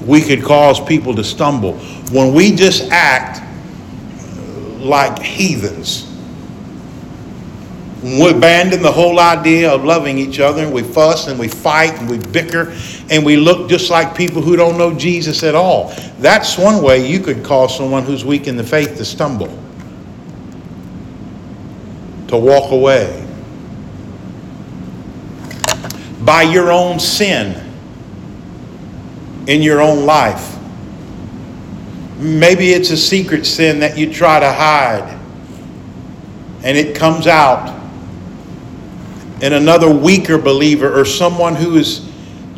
we 0.04 0.20
could 0.20 0.42
cause 0.42 0.84
people 0.84 1.14
to 1.14 1.24
stumble. 1.24 1.78
When 2.12 2.34
we 2.34 2.56
just 2.56 2.90
act 2.90 3.40
like 4.80 5.22
heathens. 5.22 6.11
We 8.04 8.32
abandon 8.32 8.82
the 8.82 8.92
whole 8.92 9.20
idea 9.20 9.72
of 9.72 9.84
loving 9.84 10.18
each 10.18 10.40
other 10.40 10.64
and 10.64 10.74
we 10.74 10.82
fuss 10.82 11.28
and 11.28 11.40
we 11.40 11.48
fight 11.48 11.94
and 12.00 12.10
we 12.10 12.18
bicker 12.18 12.76
and 13.12 13.24
we 13.24 13.38
look 13.38 13.70
just 13.70 13.92
like 13.92 14.16
people 14.16 14.42
who 14.42 14.56
don't 14.56 14.78
know 14.78 14.94
Jesus 14.96 15.44
at 15.44 15.54
all. 15.54 15.94
That's 16.18 16.58
one 16.58 16.82
way 16.82 17.08
you 17.08 17.20
could 17.20 17.44
cause 17.44 17.78
someone 17.78 18.04
who's 18.04 18.26
weak 18.26 18.48
in 18.48 18.58
the 18.58 18.64
faith 18.64 18.98
to 18.98 19.06
stumble, 19.06 19.56
to 22.30 22.38
walk 22.38 22.72
away. 22.72 23.28
By 26.22 26.42
your 26.42 26.72
own 26.72 27.00
sin 27.00 27.72
in 29.46 29.62
your 29.62 29.80
own 29.80 30.06
life. 30.06 30.58
Maybe 32.18 32.72
it's 32.72 32.90
a 32.90 32.98
secret 32.98 33.46
sin 33.46 33.80
that 33.82 33.98
you 33.98 34.12
try 34.12 34.40
to 34.40 34.52
hide 34.52 35.20
and 36.64 36.78
it 36.78 36.96
comes 36.96 37.28
out 37.28 37.81
and 39.42 39.54
another 39.54 39.90
weaker 39.90 40.38
believer 40.38 41.00
or 41.00 41.04
someone 41.04 41.56
who 41.56 41.76
is 41.76 42.08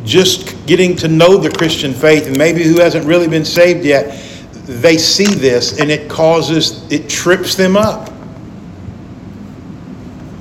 just 0.04 0.66
getting 0.66 0.94
to 0.96 1.08
know 1.08 1.38
the 1.38 1.50
Christian 1.50 1.94
faith 1.94 2.26
and 2.26 2.36
maybe 2.36 2.62
who 2.62 2.80
hasn't 2.80 3.06
really 3.06 3.26
been 3.26 3.44
saved 3.44 3.84
yet, 3.84 4.22
they 4.52 4.98
see 4.98 5.34
this 5.34 5.80
and 5.80 5.90
it 5.90 6.10
causes, 6.10 6.90
it 6.92 7.08
trips 7.08 7.54
them 7.54 7.76
up 7.76 8.10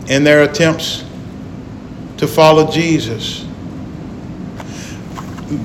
in 0.07 0.23
their 0.23 0.43
attempts 0.43 1.05
to 2.17 2.27
follow 2.27 2.69
Jesus. 2.69 3.45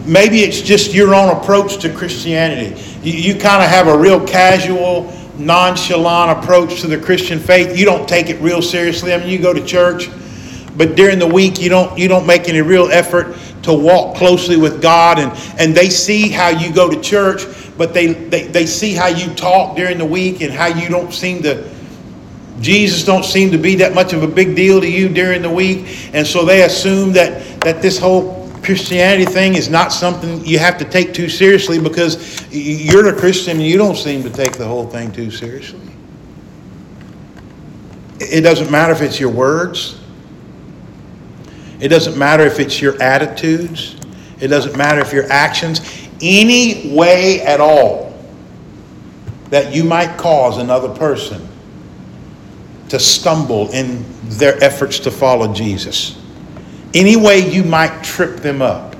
Maybe 0.06 0.40
it's 0.40 0.60
just 0.60 0.94
your 0.94 1.14
own 1.14 1.36
approach 1.36 1.78
to 1.78 1.92
Christianity. 1.92 2.80
You, 3.02 3.12
you 3.14 3.40
kind 3.40 3.62
of 3.62 3.68
have 3.68 3.88
a 3.88 3.96
real 3.96 4.24
casual, 4.24 5.12
nonchalant 5.38 6.38
approach 6.38 6.80
to 6.82 6.86
the 6.86 6.98
Christian 6.98 7.40
faith. 7.40 7.76
You 7.76 7.84
don't 7.84 8.08
take 8.08 8.28
it 8.28 8.40
real 8.40 8.62
seriously. 8.62 9.12
I 9.12 9.18
mean, 9.18 9.28
you 9.28 9.38
go 9.38 9.52
to 9.52 9.64
church 9.64 10.08
but 10.78 10.96
during 10.96 11.18
the 11.18 11.26
week 11.26 11.60
you 11.60 11.68
don't 11.68 11.98
you 11.98 12.08
don't 12.08 12.26
make 12.26 12.48
any 12.48 12.62
real 12.62 12.88
effort 12.90 13.36
to 13.64 13.74
walk 13.74 14.16
closely 14.16 14.56
with 14.56 14.80
God. 14.80 15.18
And 15.18 15.30
and 15.60 15.74
they 15.74 15.90
see 15.90 16.30
how 16.30 16.48
you 16.48 16.72
go 16.72 16.88
to 16.90 16.98
church 17.00 17.42
but 17.76 17.94
they 17.94 18.12
they, 18.12 18.48
they 18.48 18.66
see 18.66 18.92
how 18.92 19.06
you 19.06 19.32
talk 19.34 19.76
during 19.76 19.98
the 19.98 20.04
week 20.04 20.40
and 20.40 20.52
how 20.52 20.66
you 20.66 20.88
don't 20.88 21.12
seem 21.12 21.42
to 21.42 21.68
Jesus 22.60 23.04
don't 23.04 23.24
seem 23.24 23.52
to 23.52 23.58
be 23.58 23.76
that 23.76 23.94
much 23.94 24.12
of 24.12 24.22
a 24.24 24.26
big 24.26 24.56
deal 24.56 24.80
to 24.80 24.90
you 24.90 25.08
during 25.08 25.42
the 25.42 25.50
week. 25.50 26.10
And 26.12 26.26
so 26.26 26.44
they 26.44 26.64
assume 26.64 27.12
that 27.12 27.60
that 27.60 27.80
this 27.80 27.98
whole 27.98 28.48
Christianity 28.62 29.24
thing 29.24 29.54
is 29.54 29.70
not 29.70 29.92
something 29.92 30.44
you 30.44 30.58
have 30.58 30.76
to 30.78 30.84
take 30.84 31.14
too 31.14 31.28
seriously 31.28 31.78
because 31.78 32.44
you're 32.50 33.08
a 33.08 33.16
Christian 33.16 33.58
and 33.58 33.66
you 33.66 33.78
don't 33.78 33.96
seem 33.96 34.22
to 34.24 34.30
take 34.30 34.52
the 34.52 34.66
whole 34.66 34.86
thing 34.86 35.12
too 35.12 35.30
seriously. 35.30 35.80
It 38.20 38.40
doesn't 38.40 38.70
matter 38.70 38.92
if 38.92 39.00
it's 39.00 39.20
your 39.20 39.30
words, 39.30 40.00
it 41.80 41.88
doesn't 41.88 42.18
matter 42.18 42.44
if 42.44 42.58
it's 42.58 42.80
your 42.80 43.00
attitudes, 43.02 43.96
it 44.40 44.48
doesn't 44.48 44.76
matter 44.76 45.00
if 45.00 45.12
your 45.12 45.30
actions, 45.30 45.80
any 46.20 46.94
way 46.94 47.40
at 47.42 47.60
all 47.60 48.08
that 49.50 49.74
you 49.74 49.84
might 49.84 50.16
cause 50.18 50.58
another 50.58 50.88
person 50.88 51.46
to 52.88 52.98
stumble 52.98 53.70
in 53.70 54.04
their 54.24 54.62
efforts 54.62 54.98
to 55.00 55.10
follow 55.10 55.52
Jesus. 55.52 56.20
Any 56.94 57.16
way 57.16 57.38
you 57.38 57.64
might 57.64 58.02
trip 58.02 58.36
them 58.36 58.62
up. 58.62 58.96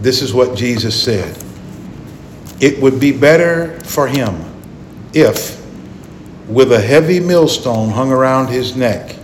This 0.00 0.22
is 0.22 0.32
what 0.32 0.56
Jesus 0.56 1.00
said. 1.00 1.36
It 2.60 2.80
would 2.80 3.00
be 3.00 3.12
better 3.12 3.78
for 3.80 4.06
him 4.06 4.44
if, 5.12 5.64
with 6.48 6.72
a 6.72 6.80
heavy 6.80 7.18
millstone 7.18 7.90
hung 7.90 8.12
around 8.12 8.48
his 8.48 8.76
neck, 8.76 9.16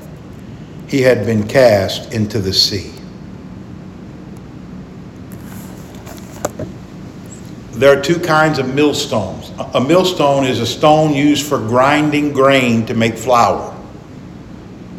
he 0.92 1.00
had 1.00 1.24
been 1.24 1.48
cast 1.48 2.12
into 2.12 2.38
the 2.38 2.52
sea. 2.52 2.92
There 7.70 7.98
are 7.98 8.02
two 8.02 8.20
kinds 8.20 8.58
of 8.58 8.74
millstones. 8.74 9.52
A 9.72 9.80
millstone 9.80 10.44
is 10.44 10.60
a 10.60 10.66
stone 10.66 11.14
used 11.14 11.46
for 11.46 11.56
grinding 11.56 12.34
grain 12.34 12.84
to 12.84 12.92
make 12.94 13.16
flour. 13.16 13.74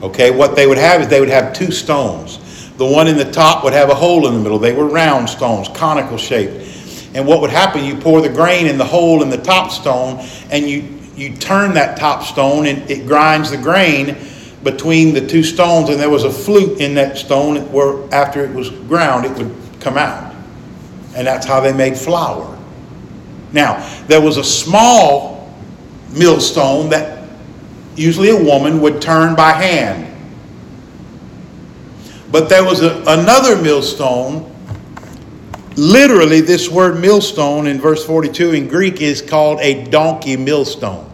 Okay, 0.01 0.31
what 0.31 0.55
they 0.55 0.65
would 0.65 0.79
have 0.79 0.99
is 1.01 1.09
they 1.09 1.19
would 1.19 1.29
have 1.29 1.53
two 1.53 1.71
stones. 1.71 2.39
The 2.77 2.87
one 2.87 3.07
in 3.07 3.15
the 3.15 3.31
top 3.31 3.63
would 3.63 3.73
have 3.73 3.91
a 3.91 3.95
hole 3.95 4.25
in 4.25 4.33
the 4.33 4.39
middle. 4.39 4.57
They 4.57 4.73
were 4.73 4.87
round 4.87 5.29
stones, 5.29 5.67
conical 5.75 6.17
shaped. 6.17 7.11
And 7.13 7.27
what 7.27 7.39
would 7.39 7.51
happen, 7.51 7.83
you 7.83 7.97
pour 7.97 8.19
the 8.19 8.29
grain 8.29 8.65
in 8.65 8.79
the 8.79 8.83
hole 8.83 9.21
in 9.21 9.29
the 9.29 9.37
top 9.37 9.69
stone, 9.69 10.27
and 10.49 10.67
you, 10.67 10.99
you 11.15 11.37
turn 11.37 11.75
that 11.75 11.99
top 11.99 12.23
stone, 12.23 12.65
and 12.65 12.89
it 12.89 13.05
grinds 13.05 13.51
the 13.51 13.57
grain 13.57 14.17
between 14.63 15.13
the 15.13 15.25
two 15.25 15.43
stones, 15.43 15.89
and 15.89 15.99
there 15.99 16.09
was 16.09 16.23
a 16.23 16.31
flute 16.31 16.79
in 16.79 16.95
that 16.95 17.17
stone 17.17 17.71
where 17.71 18.01
after 18.13 18.43
it 18.43 18.53
was 18.53 18.69
ground, 18.69 19.25
it 19.25 19.37
would 19.37 19.53
come 19.79 19.97
out. 19.97 20.33
And 21.15 21.27
that's 21.27 21.45
how 21.45 21.59
they 21.59 21.73
made 21.73 21.97
flour. 21.97 22.57
Now, 23.51 23.87
there 24.07 24.21
was 24.21 24.37
a 24.37 24.43
small 24.43 25.53
millstone 26.11 26.89
that 26.89 27.29
usually 27.95 28.29
a 28.29 28.43
woman 28.43 28.81
would 28.81 29.01
turn 29.01 29.35
by 29.35 29.51
hand. 29.51 30.09
But 32.31 32.49
there 32.49 32.63
was 32.63 32.81
a, 32.81 33.03
another 33.05 33.61
millstone. 33.61 34.49
Literally, 35.75 36.41
this 36.41 36.69
word 36.69 36.99
millstone 36.99 37.67
in 37.67 37.79
verse 37.79 38.05
42 38.05 38.53
in 38.53 38.67
Greek 38.67 39.01
is 39.01 39.21
called 39.21 39.59
a 39.59 39.85
donkey 39.85 40.37
millstone. 40.37 41.12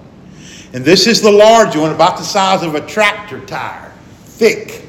And 0.74 0.86
this 0.86 1.08
is 1.08 1.22
the 1.22 1.32
large 1.32 1.76
one, 1.76 1.92
about 1.92 2.18
the 2.18 2.24
size 2.24 2.64
of 2.64 2.76
a 2.76 2.86
tractor 2.86 3.44
tire, 3.46 3.92
thick. 4.26 4.86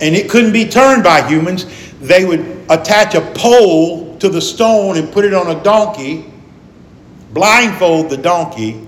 And 0.00 0.14
it 0.14 0.30
couldn't 0.30 0.52
be 0.52 0.66
turned 0.66 1.04
by 1.04 1.26
humans. 1.28 1.66
They 2.00 2.24
would 2.24 2.64
attach 2.68 3.14
a 3.14 3.20
pole 3.34 4.16
to 4.18 4.28
the 4.28 4.40
stone 4.40 4.96
and 4.96 5.12
put 5.12 5.24
it 5.24 5.34
on 5.34 5.54
a 5.54 5.62
donkey, 5.62 6.32
blindfold 7.32 8.10
the 8.10 8.16
donkey 8.16 8.86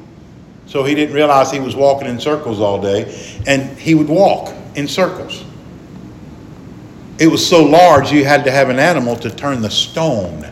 so 0.68 0.84
he 0.84 0.94
didn't 0.94 1.14
realize 1.14 1.50
he 1.50 1.60
was 1.60 1.74
walking 1.74 2.08
in 2.08 2.20
circles 2.20 2.60
all 2.60 2.80
day, 2.80 3.38
and 3.46 3.76
he 3.78 3.94
would 3.94 4.08
walk 4.08 4.54
in 4.74 4.86
circles. 4.86 5.42
It 7.18 7.26
was 7.26 7.44
so 7.44 7.64
large 7.64 8.12
you 8.12 8.24
had 8.24 8.44
to 8.44 8.50
have 8.50 8.68
an 8.68 8.78
animal 8.78 9.16
to 9.16 9.30
turn 9.30 9.62
the 9.62 9.70
stone. 9.70 10.46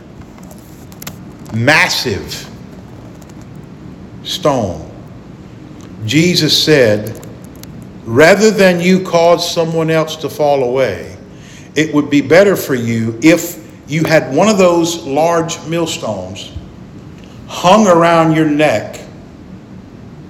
Massive 1.53 2.49
stone. 4.23 4.86
Jesus 6.07 6.63
said, 6.63 7.21
rather 8.05 8.49
than 8.49 8.79
you 8.79 9.03
cause 9.03 9.49
someone 9.53 9.89
else 9.89 10.15
to 10.17 10.29
fall 10.29 10.63
away, 10.63 11.17
it 11.75 11.93
would 11.93 12.09
be 12.09 12.21
better 12.21 12.55
for 12.55 12.75
you 12.75 13.19
if 13.21 13.63
you 13.87 14.03
had 14.05 14.33
one 14.33 14.47
of 14.47 14.57
those 14.57 15.05
large 15.05 15.63
millstones 15.67 16.51
hung 17.47 17.87
around 17.87 18.35
your 18.35 18.49
neck 18.49 19.01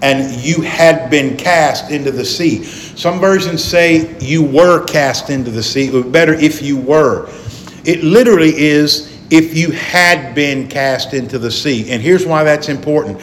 and 0.01 0.41
you 0.41 0.61
had 0.61 1.09
been 1.09 1.37
cast 1.37 1.91
into 1.91 2.11
the 2.11 2.25
sea. 2.25 2.63
Some 2.63 3.19
versions 3.19 3.63
say 3.63 4.17
you 4.19 4.43
were 4.43 4.83
cast 4.85 5.29
into 5.29 5.51
the 5.51 5.63
sea. 5.63 5.87
It 5.87 5.93
would 5.93 6.05
be 6.05 6.09
better 6.09 6.33
if 6.33 6.61
you 6.61 6.77
were. 6.77 7.29
It 7.85 8.03
literally 8.03 8.55
is 8.55 9.15
if 9.29 9.55
you 9.55 9.71
had 9.71 10.33
been 10.33 10.67
cast 10.67 11.13
into 11.13 11.37
the 11.39 11.51
sea. 11.51 11.91
And 11.91 12.01
here's 12.01 12.25
why 12.25 12.43
that's 12.43 12.69
important 12.69 13.21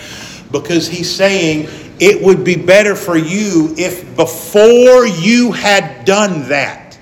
because 0.51 0.87
he's 0.87 1.13
saying 1.13 1.69
it 2.01 2.23
would 2.23 2.45
be 2.45 2.57
better 2.57 2.97
for 2.97 3.17
you 3.17 3.75
if 3.79 4.17
before 4.17 5.07
you 5.07 5.53
had 5.53 6.05
done 6.05 6.49
that, 6.49 6.99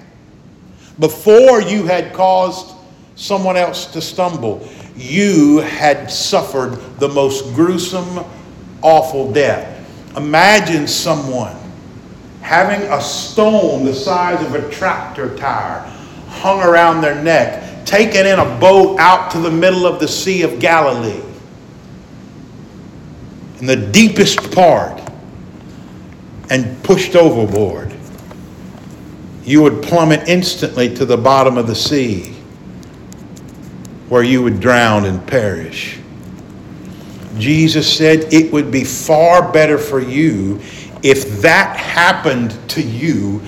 before 0.99 1.63
you 1.63 1.85
had 1.85 2.13
caused 2.13 2.75
someone 3.15 3.57
else 3.57 3.87
to 3.87 4.01
stumble, 4.01 4.69
you 4.97 5.59
had 5.59 6.11
suffered 6.11 6.77
the 6.99 7.09
most 7.09 7.55
gruesome, 7.55 8.25
awful 8.83 9.33
death. 9.33 9.69
Imagine 10.17 10.87
someone 10.87 11.57
having 12.43 12.83
a 12.93 13.01
stone 13.01 13.85
the 13.85 13.95
size 13.95 14.45
of 14.45 14.55
a 14.55 14.71
tractor 14.71 15.35
tire 15.37 15.81
hung 16.29 16.61
around 16.61 17.01
their 17.01 17.23
neck, 17.23 17.87
taken 17.87 18.27
in 18.27 18.39
a 18.39 18.59
boat 18.59 18.99
out 18.99 19.31
to 19.31 19.39
the 19.39 19.51
middle 19.51 19.87
of 19.87 20.01
the 20.01 20.09
Sea 20.09 20.43
of 20.43 20.59
Galilee 20.59 21.23
in 23.63 23.69
the 23.69 23.77
deepest 23.77 24.51
part 24.51 25.01
and 26.51 26.83
pushed 26.83 27.15
overboard, 27.15 27.95
you 29.45 29.63
would 29.63 29.81
plummet 29.85 30.29
instantly 30.29 30.93
to 30.97 31.07
the 31.07 31.17
bottom 31.17 31.57
of 31.57 31.69
the 31.69 31.75
sea 31.75 32.35
where 34.09 34.25
you 34.25 34.43
would 34.43 34.59
drown 34.59 35.05
and 35.05 35.25
perish. 35.29 36.01
Jesus 37.39 37.97
said 37.97 38.33
it 38.33 38.53
would 38.53 38.73
be 38.73 38.83
far 38.83 39.53
better 39.53 39.79
for 39.79 40.01
you 40.01 40.61
if 41.05 41.41
that 41.41 41.77
happened 41.77 42.59
to 42.69 42.83
you 42.83 43.41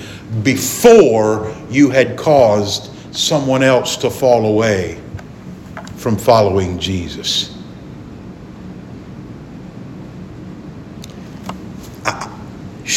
before 0.43 1.53
you 1.69 1.89
had 1.89 2.17
caused 2.17 2.89
someone 3.13 3.63
else 3.63 3.97
to 3.97 4.09
fall 4.09 4.45
away 4.45 4.97
from 5.97 6.15
following 6.15 6.79
Jesus. 6.79 7.55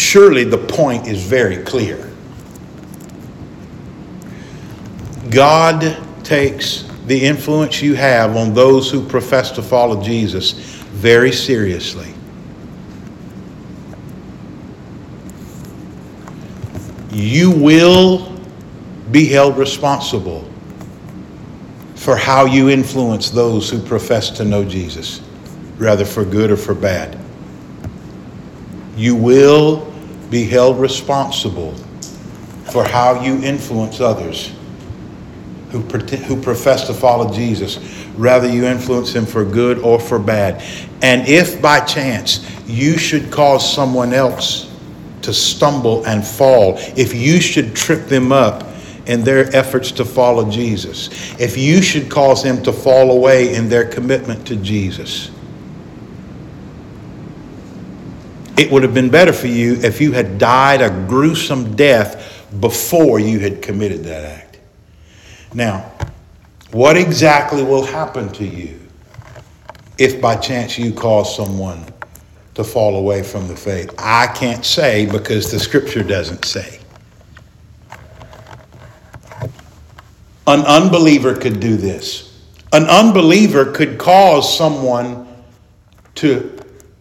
Surely 0.09 0.42
the 0.42 0.57
point 0.57 1.07
is 1.07 1.23
very 1.23 1.59
clear. 1.64 2.11
God 5.29 5.99
takes 6.25 6.85
the 7.05 7.27
influence 7.27 7.83
you 7.83 7.94
have 7.94 8.35
on 8.35 8.55
those 8.55 8.90
who 8.90 9.07
profess 9.07 9.51
to 9.53 9.62
follow 9.62 10.03
Jesus 10.03 10.53
very 10.92 11.31
seriously. 11.31 12.14
You 17.11 17.51
will 17.51 18.35
be 19.12 19.27
held 19.27 19.59
responsible 19.59 20.51
for 21.97 22.16
how 22.16 22.47
you 22.47 22.71
influence 22.71 23.29
those 23.29 23.68
who 23.68 23.79
profess 23.79 24.31
to 24.31 24.44
know 24.47 24.64
Jesus, 24.64 25.21
rather 25.77 26.07
for 26.07 26.25
good 26.25 26.51
or 26.51 26.57
for 26.57 26.75
bad. 26.75 27.18
You 28.97 29.14
will 29.14 29.88
be 30.30 30.44
held 30.44 30.78
responsible 30.78 31.74
for 32.72 32.84
how 32.84 33.22
you 33.22 33.42
influence 33.42 34.00
others 34.00 34.52
who, 35.70 35.80
who 35.80 36.40
profess 36.40 36.86
to 36.86 36.94
follow 36.94 37.32
Jesus, 37.32 37.78
rather 38.16 38.48
you 38.48 38.64
influence 38.64 39.12
them 39.12 39.26
for 39.26 39.44
good 39.44 39.78
or 39.78 40.00
for 40.00 40.18
bad. 40.18 40.62
And 41.02 41.26
if 41.28 41.60
by 41.60 41.80
chance 41.80 42.46
you 42.66 42.98
should 42.98 43.30
cause 43.30 43.74
someone 43.74 44.12
else 44.12 44.74
to 45.22 45.32
stumble 45.32 46.06
and 46.06 46.26
fall, 46.26 46.74
if 46.96 47.14
you 47.14 47.40
should 47.40 47.74
trip 47.74 48.06
them 48.06 48.32
up 48.32 48.64
in 49.06 49.24
their 49.24 49.54
efforts 49.54 49.90
to 49.92 50.04
follow 50.04 50.50
Jesus, 50.50 51.08
if 51.40 51.56
you 51.56 51.82
should 51.82 52.10
cause 52.10 52.42
them 52.42 52.62
to 52.62 52.72
fall 52.72 53.10
away 53.10 53.54
in 53.54 53.68
their 53.68 53.86
commitment 53.86 54.46
to 54.46 54.56
Jesus, 54.56 55.30
it 58.59 58.71
would 58.73 58.83
have 58.83 58.92
been 58.92 59.09
better 59.09 59.33
for 59.33 59.47
you 59.47 59.75
if 59.83 60.01
you 60.01 60.11
had 60.12 60.37
died 60.37 60.83
a 60.83 60.90
gruesome 61.07 61.77
death 61.77 62.44
before 62.61 63.21
you 63.21 63.38
had 63.38 63.62
committed 63.62 64.03
that 64.05 64.25
act. 64.25 64.59
Now, 65.55 65.92
what 66.73 66.97
exactly 66.97 67.62
will 67.62 67.85
happen 67.85 68.29
to 68.33 68.44
you 68.44 68.81
if 69.97 70.21
by 70.21 70.37
chance 70.37 70.77
you 70.77 70.92
cause 70.92 71.35
someone 71.37 71.87
to 72.55 72.64
fall 72.64 72.97
away 72.97 73.23
from 73.23 73.47
the 73.47 73.57
faith? 73.57 73.94
I 73.97 74.27
can't 74.27 74.64
say 74.64 75.07
because 75.07 75.53
the 75.53 75.61
scripture 75.61 76.03
doesn't 76.03 76.44
say. 76.44 76.81
An 80.49 80.61
unbeliever 80.61 81.37
could 81.37 81.61
do 81.61 81.77
this. 81.77 82.42
An 82.73 82.85
unbeliever 82.85 83.71
could 83.73 83.99
cause 83.99 84.57
someone 84.57 85.29
to 86.16 86.58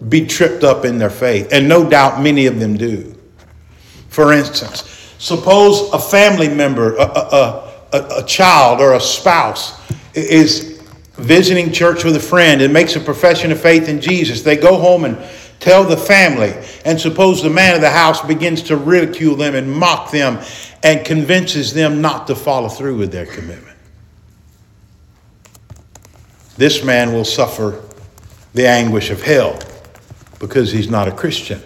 be 0.10 0.26
tripped 0.26 0.64
up 0.64 0.86
in 0.86 0.98
their 0.98 1.10
faith, 1.10 1.50
and 1.52 1.68
no 1.68 1.90
doubt 1.90 2.22
many 2.22 2.46
of 2.46 2.60
them 2.60 2.78
do. 2.78 3.16
For 4.10 4.34
instance, 4.34 4.84
suppose 5.18 5.92
a 5.92 6.00
family 6.00 6.50
member, 6.50 6.96
a, 6.96 7.02
a, 7.02 7.74
a, 7.94 8.08
a 8.20 8.24
child, 8.26 8.80
or 8.80 8.94
a 8.94 9.00
spouse 9.00 9.80
is 10.14 10.82
visiting 11.14 11.72
church 11.72 12.04
with 12.04 12.16
a 12.16 12.20
friend 12.20 12.62
and 12.62 12.72
makes 12.72 12.96
a 12.96 13.00
profession 13.00 13.52
of 13.52 13.60
faith 13.60 13.90
in 13.90 14.00
Jesus. 14.00 14.44
They 14.44 14.56
go 14.56 14.78
home 14.78 15.06
and 15.06 15.18
tell 15.60 15.84
the 15.84 15.98
family, 15.98 16.54
and 16.86 17.00
suppose 17.00 17.42
the 17.42 17.50
man 17.50 17.74
of 17.76 17.82
the 17.82 17.90
house 17.90 18.22
begins 18.26 18.62
to 18.64 18.78
ridicule 18.78 19.36
them 19.36 19.56
and 19.56 19.72
mock 19.72 20.12
them 20.12 20.40
and 20.84 21.04
convinces 21.04 21.74
them 21.74 22.02
not 22.02 22.28
to 22.28 22.36
follow 22.36 22.70
through 22.70 22.98
with 22.98 23.12
their 23.12 23.26
commitment. 23.26 23.78
This 26.56 26.84
man 26.84 27.14
will 27.14 27.26
suffer 27.26 27.84
the 28.54 28.68
anguish 28.68 29.10
of 29.10 29.22
hell 29.22 29.60
because 30.40 30.72
he's 30.72 30.90
not 30.90 31.08
a 31.08 31.12
Christian. 31.12 31.62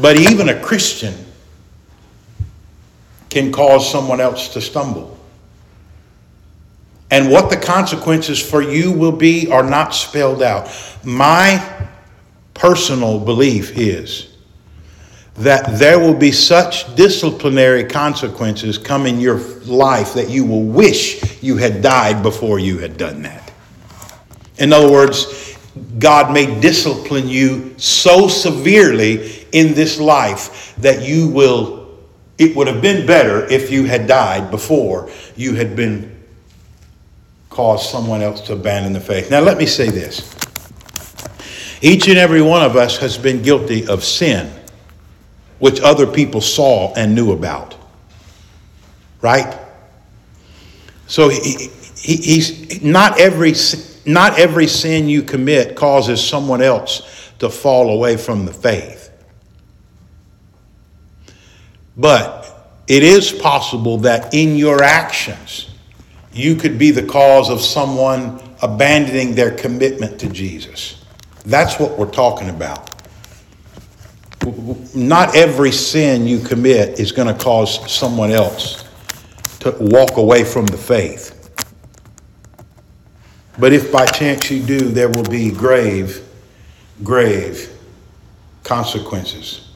But 0.00 0.16
even 0.16 0.48
a 0.48 0.60
Christian 0.60 1.14
can 3.30 3.52
cause 3.52 3.90
someone 3.90 4.20
else 4.20 4.48
to 4.54 4.60
stumble. 4.60 5.18
And 7.10 7.30
what 7.30 7.50
the 7.50 7.56
consequences 7.56 8.38
for 8.38 8.62
you 8.62 8.92
will 8.92 9.12
be 9.12 9.50
are 9.50 9.62
not 9.62 9.94
spelled 9.94 10.42
out. 10.42 10.70
My 11.04 11.88
personal 12.54 13.18
belief 13.18 13.76
is 13.76 14.28
that 15.34 15.78
there 15.78 15.98
will 15.98 16.14
be 16.14 16.32
such 16.32 16.94
disciplinary 16.96 17.84
consequences 17.84 18.76
come 18.76 19.06
in 19.06 19.20
your 19.20 19.38
life 19.64 20.14
that 20.14 20.28
you 20.28 20.44
will 20.44 20.64
wish 20.64 21.42
you 21.42 21.56
had 21.56 21.80
died 21.80 22.22
before 22.22 22.58
you 22.58 22.78
had 22.78 22.96
done 22.96 23.22
that. 23.22 23.52
In 24.58 24.72
other 24.72 24.90
words, 24.90 25.56
God 25.98 26.32
may 26.32 26.60
discipline 26.60 27.28
you 27.28 27.74
so 27.78 28.28
severely 28.28 29.46
in 29.52 29.74
this 29.74 29.98
life 30.00 30.74
that 30.76 31.06
you 31.06 31.28
will, 31.28 31.98
it 32.38 32.56
would 32.56 32.66
have 32.66 32.82
been 32.82 33.06
better 33.06 33.46
if 33.46 33.70
you 33.70 33.84
had 33.84 34.06
died 34.06 34.50
before 34.50 35.10
you 35.36 35.54
had 35.54 35.76
been 35.76 36.16
caused 37.50 37.90
someone 37.90 38.22
else 38.22 38.40
to 38.42 38.52
abandon 38.52 38.92
the 38.92 39.00
faith. 39.00 39.30
Now, 39.30 39.40
let 39.40 39.58
me 39.58 39.66
say 39.66 39.90
this. 39.90 40.34
Each 41.80 42.08
and 42.08 42.18
every 42.18 42.42
one 42.42 42.62
of 42.62 42.76
us 42.76 42.98
has 42.98 43.16
been 43.16 43.42
guilty 43.42 43.86
of 43.86 44.04
sin 44.04 44.52
which 45.58 45.80
other 45.80 46.06
people 46.06 46.40
saw 46.40 46.92
and 46.94 47.14
knew 47.14 47.32
about. 47.32 47.76
Right? 49.20 49.58
So 51.06 51.28
he, 51.28 51.70
he, 51.96 52.16
he's 52.16 52.82
not 52.82 53.18
every 53.18 53.54
not 54.08 54.38
every 54.38 54.66
sin 54.66 55.08
you 55.08 55.22
commit 55.22 55.76
causes 55.76 56.26
someone 56.26 56.62
else 56.62 57.30
to 57.38 57.48
fall 57.48 57.90
away 57.90 58.16
from 58.16 58.44
the 58.44 58.52
faith. 58.52 59.10
But 61.96 62.44
it 62.88 63.02
is 63.02 63.30
possible 63.30 63.98
that 63.98 64.34
in 64.34 64.56
your 64.56 64.82
actions 64.82 65.70
you 66.32 66.56
could 66.56 66.78
be 66.78 66.90
the 66.90 67.04
cause 67.04 67.50
of 67.50 67.60
someone 67.60 68.40
abandoning 68.62 69.34
their 69.34 69.52
commitment 69.52 70.18
to 70.20 70.28
Jesus. 70.28 71.04
That's 71.44 71.78
what 71.78 71.96
we're 71.96 72.10
talking 72.10 72.50
about 72.50 72.98
not 74.94 75.36
every 75.36 75.72
sin 75.72 76.26
you 76.26 76.40
commit 76.40 76.98
is 76.98 77.12
going 77.12 77.28
to 77.28 77.42
cause 77.42 77.90
someone 77.90 78.30
else 78.30 78.84
to 79.60 79.76
walk 79.80 80.16
away 80.16 80.44
from 80.44 80.66
the 80.66 80.76
faith. 80.76 81.34
But 83.58 83.72
if 83.72 83.90
by 83.90 84.06
chance 84.06 84.50
you 84.50 84.62
do, 84.62 84.78
there 84.78 85.08
will 85.08 85.24
be 85.24 85.50
grave, 85.50 86.26
grave 87.02 87.72
consequences. 88.62 89.68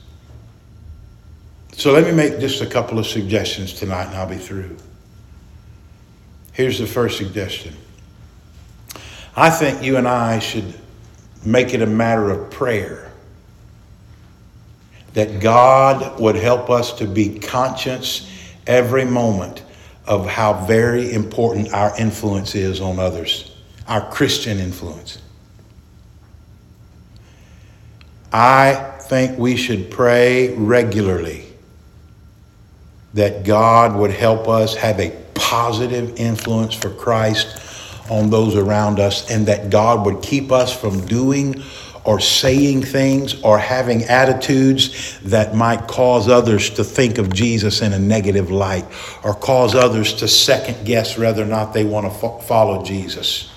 So 1.73 1.93
let 1.93 2.05
me 2.05 2.13
make 2.13 2.39
just 2.39 2.63
a 2.63 2.67
couple 2.67 2.99
of 2.99 3.07
suggestions 3.07 3.73
tonight 3.73 4.07
and 4.07 4.17
I'll 4.17 4.29
be 4.29 4.37
through. 4.37 4.77
Here's 6.53 6.79
the 6.79 6.87
first 6.87 7.17
suggestion 7.17 7.75
I 9.35 9.49
think 9.49 9.83
you 9.83 9.97
and 9.97 10.07
I 10.07 10.39
should 10.39 10.75
make 11.45 11.75
it 11.75 11.83
a 11.83 11.87
matter 11.87 12.31
of 12.31 12.51
prayer 12.51 13.11
that 15.15 15.41
God 15.41 16.21
would 16.21 16.37
help 16.37 16.71
us 16.71 16.93
to 16.99 17.07
be 17.07 17.39
conscious 17.39 18.31
every 18.67 19.05
moment 19.05 19.63
of 20.07 20.27
how 20.27 20.65
very 20.67 21.13
important 21.13 21.73
our 21.73 21.97
influence 21.99 22.55
is 22.55 22.81
on 22.81 22.99
others, 22.99 23.52
our 23.93 24.11
Christian 24.11 24.59
influence. 24.59 25.19
I 28.33 28.73
think 29.03 29.39
we 29.39 29.55
should 29.55 29.91
pray 29.91 30.55
regularly 30.55 31.45
that 33.13 33.45
God 33.45 33.95
would 33.95 34.11
help 34.11 34.49
us 34.49 34.75
have 34.77 34.99
a 34.99 35.11
positive 35.35 36.19
influence 36.19 36.73
for 36.73 36.89
Christ 36.89 38.09
on 38.11 38.31
those 38.31 38.57
around 38.57 38.99
us 38.99 39.31
and 39.31 39.45
that 39.45 39.69
God 39.69 40.07
would 40.07 40.23
keep 40.23 40.51
us 40.51 40.75
from 40.75 41.05
doing 41.05 41.63
or 42.07 42.19
saying 42.19 42.85
things 42.85 43.43
or 43.43 43.59
having 43.59 44.05
attitudes 44.05 45.21
that 45.21 45.55
might 45.55 45.87
cause 45.87 46.31
others 46.31 46.71
to 46.71 46.83
think 46.83 47.19
of 47.19 47.31
Jesus 47.31 47.83
in 47.83 47.93
a 47.93 47.99
negative 47.99 48.51
light 48.51 48.87
or 49.23 49.35
cause 49.35 49.75
others 49.75 50.15
to 50.15 50.27
second 50.27 50.87
guess 50.87 51.19
whether 51.19 51.43
or 51.43 51.47
not 51.47 51.75
they 51.75 51.85
want 51.85 52.11
to 52.11 52.19
fo- 52.19 52.39
follow 52.39 52.83
Jesus. 52.83 53.52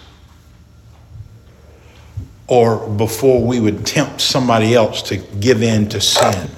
Or 2.47 2.87
before 2.87 3.41
we 3.41 3.59
would 3.59 3.85
tempt 3.85 4.21
somebody 4.21 4.75
else 4.75 5.01
to 5.03 5.17
give 5.17 5.63
in 5.63 5.89
to 5.89 6.01
sin. 6.01 6.49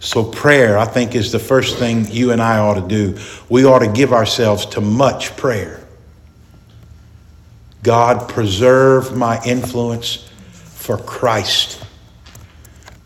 So, 0.00 0.24
prayer, 0.24 0.78
I 0.78 0.84
think, 0.84 1.14
is 1.14 1.32
the 1.32 1.38
first 1.38 1.78
thing 1.78 2.10
you 2.10 2.32
and 2.32 2.40
I 2.40 2.58
ought 2.58 2.74
to 2.74 2.88
do. 2.88 3.18
We 3.48 3.64
ought 3.64 3.80
to 3.80 3.88
give 3.88 4.12
ourselves 4.12 4.66
to 4.66 4.80
much 4.80 5.36
prayer. 5.36 5.86
God, 7.82 8.28
preserve 8.28 9.16
my 9.16 9.42
influence 9.44 10.28
for 10.52 10.98
Christ. 10.98 11.84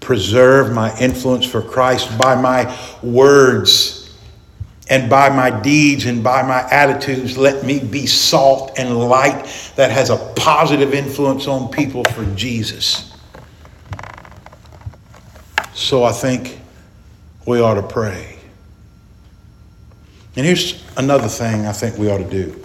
Preserve 0.01 0.73
my 0.73 0.97
influence 0.99 1.47
for 1.47 1.63
Christ 1.63 2.17
by 2.19 2.35
my 2.35 2.79
words 3.03 4.02
and 4.93 5.09
by 5.09 5.31
my 5.31 5.49
deeds 5.49 6.05
and 6.05 6.23
by 6.23 6.43
my 6.43 6.69
attitudes. 6.71 7.39
Let 7.39 7.65
me 7.65 7.81
be 7.81 8.07
salt 8.07 8.73
and 8.77 8.99
light 8.99 9.73
that 9.75 9.91
has 9.91 10.11
a 10.11 10.19
positive 10.37 10.93
influence 10.93 11.47
on 11.47 11.71
people 11.71 12.05
for 12.13 12.27
Jesus. 12.35 13.17
So 15.73 16.05
I 16.05 16.13
think 16.13 16.61
we 17.47 17.59
ought 17.63 17.77
to 17.77 17.83
pray. 17.83 18.37
And 20.37 20.45
here's 20.45 20.85
another 20.99 21.29
thing 21.29 21.65
I 21.65 21.73
think 21.73 21.97
we 21.97 22.11
ought 22.11 22.19
to 22.19 22.29
do. 22.29 22.63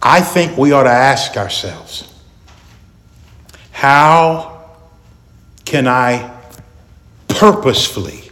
I 0.00 0.20
think 0.20 0.56
we 0.56 0.70
ought 0.70 0.84
to 0.84 0.90
ask 0.90 1.36
ourselves 1.36 2.14
how 3.72 4.70
can 5.64 5.88
I 5.88 6.32
purposefully 7.26 8.23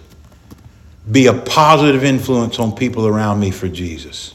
be 1.12 1.26
a 1.26 1.34
positive 1.34 2.02
influence 2.02 2.58
on 2.58 2.74
people 2.74 3.06
around 3.06 3.38
me 3.38 3.50
for 3.50 3.68
Jesus? 3.68 4.34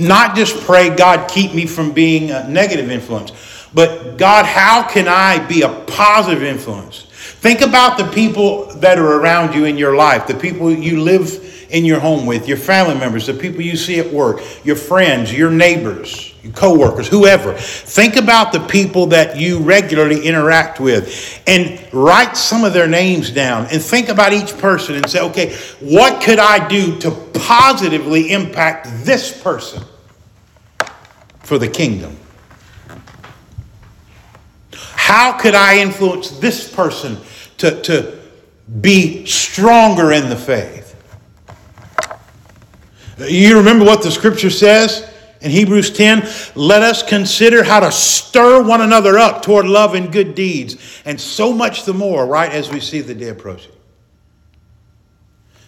Not 0.00 0.34
just 0.34 0.60
pray, 0.64 0.94
God, 0.94 1.28
keep 1.28 1.54
me 1.54 1.66
from 1.66 1.92
being 1.92 2.30
a 2.30 2.48
negative 2.48 2.90
influence, 2.90 3.32
but 3.72 4.16
God, 4.16 4.46
how 4.46 4.88
can 4.88 5.08
I 5.08 5.44
be 5.46 5.62
a 5.62 5.68
positive 5.68 6.42
influence? 6.42 7.06
Think 7.10 7.60
about 7.60 7.98
the 7.98 8.04
people 8.04 8.66
that 8.76 8.98
are 8.98 9.20
around 9.20 9.54
you 9.54 9.64
in 9.64 9.76
your 9.76 9.96
life, 9.96 10.26
the 10.26 10.34
people 10.34 10.72
you 10.72 11.00
live 11.02 11.66
in 11.70 11.84
your 11.84 11.98
home 11.98 12.26
with, 12.26 12.48
your 12.48 12.56
family 12.56 12.94
members, 12.94 13.26
the 13.26 13.34
people 13.34 13.60
you 13.60 13.76
see 13.76 13.98
at 13.98 14.10
work, 14.12 14.40
your 14.64 14.76
friends, 14.76 15.32
your 15.32 15.50
neighbors, 15.50 16.33
coworkers, 16.52 17.08
whoever. 17.08 17.54
Think 17.54 18.16
about 18.16 18.52
the 18.52 18.60
people 18.60 19.06
that 19.06 19.36
you 19.38 19.60
regularly 19.60 20.26
interact 20.26 20.80
with 20.80 21.42
and 21.46 21.80
write 21.92 22.36
some 22.36 22.64
of 22.64 22.72
their 22.72 22.86
names 22.86 23.30
down 23.30 23.66
and 23.70 23.82
think 23.82 24.08
about 24.08 24.32
each 24.32 24.56
person 24.58 24.96
and 24.96 25.08
say, 25.08 25.20
okay, 25.20 25.56
what 25.80 26.22
could 26.22 26.38
I 26.38 26.66
do 26.68 26.98
to 27.00 27.10
positively 27.10 28.32
impact 28.32 28.88
this 29.04 29.42
person 29.42 29.82
for 31.40 31.58
the 31.58 31.68
kingdom? 31.68 32.16
How 34.72 35.38
could 35.38 35.54
I 35.54 35.78
influence 35.78 36.30
this 36.38 36.72
person 36.72 37.18
to, 37.58 37.80
to 37.82 38.18
be 38.80 39.26
stronger 39.26 40.12
in 40.12 40.28
the 40.28 40.36
faith? 40.36 40.82
You 43.18 43.58
remember 43.58 43.84
what 43.84 44.02
the 44.02 44.10
scripture 44.10 44.50
says 44.50 45.13
in 45.44 45.50
Hebrews 45.50 45.90
10? 45.90 46.26
Let 46.54 46.82
us 46.82 47.02
consider 47.02 47.62
how 47.62 47.80
to 47.80 47.92
stir 47.92 48.62
one 48.62 48.80
another 48.80 49.18
up 49.18 49.42
toward 49.42 49.66
love 49.66 49.94
and 49.94 50.10
good 50.10 50.34
deeds, 50.34 51.02
and 51.04 51.20
so 51.20 51.52
much 51.52 51.84
the 51.84 51.94
more, 51.94 52.26
right, 52.26 52.50
as 52.50 52.70
we 52.70 52.80
see 52.80 53.00
the 53.00 53.14
day 53.14 53.28
approaching. 53.28 53.70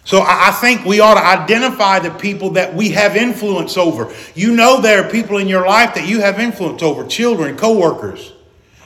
So 0.03 0.23
I 0.25 0.51
think 0.61 0.85
we 0.85 1.01
ought 1.01 1.15
to 1.15 1.25
identify 1.25 1.99
the 1.99 2.11
people 2.11 2.51
that 2.51 2.73
we 2.73 2.91
have 2.91 3.17
influence 3.17 3.75
over. 3.75 4.13
You 4.35 4.55
know 4.55 4.79
there 4.79 5.03
are 5.03 5.09
people 5.09 5.37
in 5.37 5.49
your 5.49 5.67
life 5.67 5.95
that 5.95 6.07
you 6.07 6.21
have 6.21 6.39
influence 6.39 6.81
over, 6.81 7.05
children, 7.05 7.57
coworkers, 7.57 8.31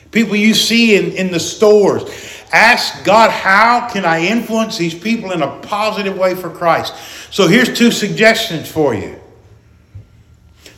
people 0.09 0.35
you 0.35 0.55
see 0.55 0.95
in, 0.95 1.11
in 1.11 1.31
the 1.31 1.39
stores. 1.39 2.03
Ask 2.51 3.05
God, 3.05 3.29
how 3.29 3.87
can 3.87 4.03
I 4.03 4.25
influence 4.25 4.77
these 4.77 4.95
people 4.95 5.31
in 5.31 5.43
a 5.43 5.59
positive 5.59 6.17
way 6.17 6.33
for 6.33 6.49
Christ? 6.49 6.95
So 7.31 7.47
here's 7.47 7.71
two 7.71 7.91
suggestions 7.91 8.69
for 8.69 8.95
you. 8.95 9.21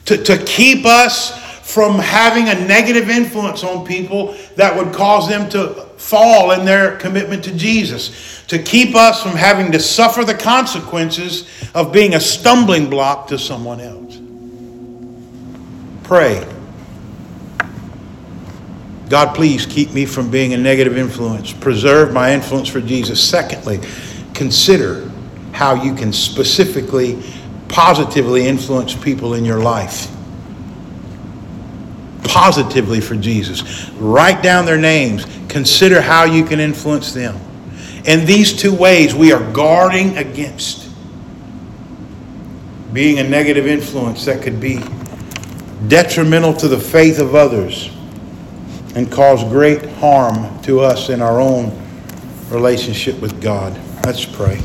To, 0.06 0.18
to 0.18 0.38
keep 0.46 0.86
us 0.86 1.42
from 1.62 1.98
having 1.98 2.50
a 2.50 2.68
negative 2.68 3.10
influence 3.10 3.63
on 3.63 3.86
people 3.86 4.36
that 4.58 4.76
would 4.76 4.94
cause 4.94 5.30
them 5.30 5.50
to 5.52 5.70
fall 5.98 6.52
in 6.52 6.66
their 6.66 6.98
commitment 6.98 7.44
to 7.46 7.56
Jesus. 7.56 8.44
To 8.48 8.62
keep 8.62 8.96
us 8.96 9.24
from 9.24 9.32
having 9.32 9.72
to 9.72 9.80
suffer 9.80 10.26
the 10.26 10.36
consequences 10.36 11.50
of 11.74 11.94
being 11.94 12.16
a 12.16 12.20
stumbling 12.20 12.89
block 12.89 13.28
to 13.28 13.39
someone 13.39 13.80
else. 13.80 14.20
Pray. 16.04 16.46
God, 19.10 19.36
please 19.36 19.66
keep 19.66 19.94
me 19.94 20.06
from 20.06 20.30
being 20.30 20.54
a 20.54 20.58
negative 20.58 20.98
influence. 20.98 21.54
Preserve 21.54 22.13
my 22.13 22.34
influence 22.34 22.68
for 22.68 22.82
Jesus. 22.82 23.24
Secondly, 23.24 23.80
consider 24.34 25.10
how 25.54 25.76
you 25.82 25.94
can 25.96 26.12
specifically, 26.12 27.22
positively 27.74 28.46
influence 28.46 28.94
people 28.94 29.34
in 29.34 29.44
your 29.44 29.60
life. 29.60 30.08
Positively 32.24 33.02
for 33.02 33.16
Jesus. 33.16 33.90
Write 33.94 34.44
down 34.44 34.68
their 34.68 34.78
names. 34.78 35.26
Consider 35.50 36.00
how 36.00 36.24
you 36.24 36.46
can 36.46 36.60
influence 36.60 37.14
them. 37.14 37.36
In 38.06 38.28
these 38.28 38.54
two 38.54 38.76
ways, 38.76 39.16
we 39.16 39.34
are 39.34 39.52
guarding 39.54 40.16
against 40.18 40.88
being 42.94 43.18
a 43.18 43.24
negative 43.24 43.66
influence 43.66 44.24
that 44.26 44.44
could 44.44 44.60
be 44.60 44.80
detrimental 45.88 46.54
to 46.54 46.68
the 46.68 46.80
faith 46.80 47.18
of 47.18 47.34
others 47.34 47.90
and 48.96 49.12
cause 49.12 49.44
great 49.46 49.84
harm 49.94 50.62
to 50.62 50.80
us 50.80 51.10
in 51.10 51.24
our 51.24 51.42
own 51.42 51.72
relationship 52.50 53.20
with 53.20 53.42
God. 53.42 53.74
Let's 54.06 54.26
pray. 54.26 54.62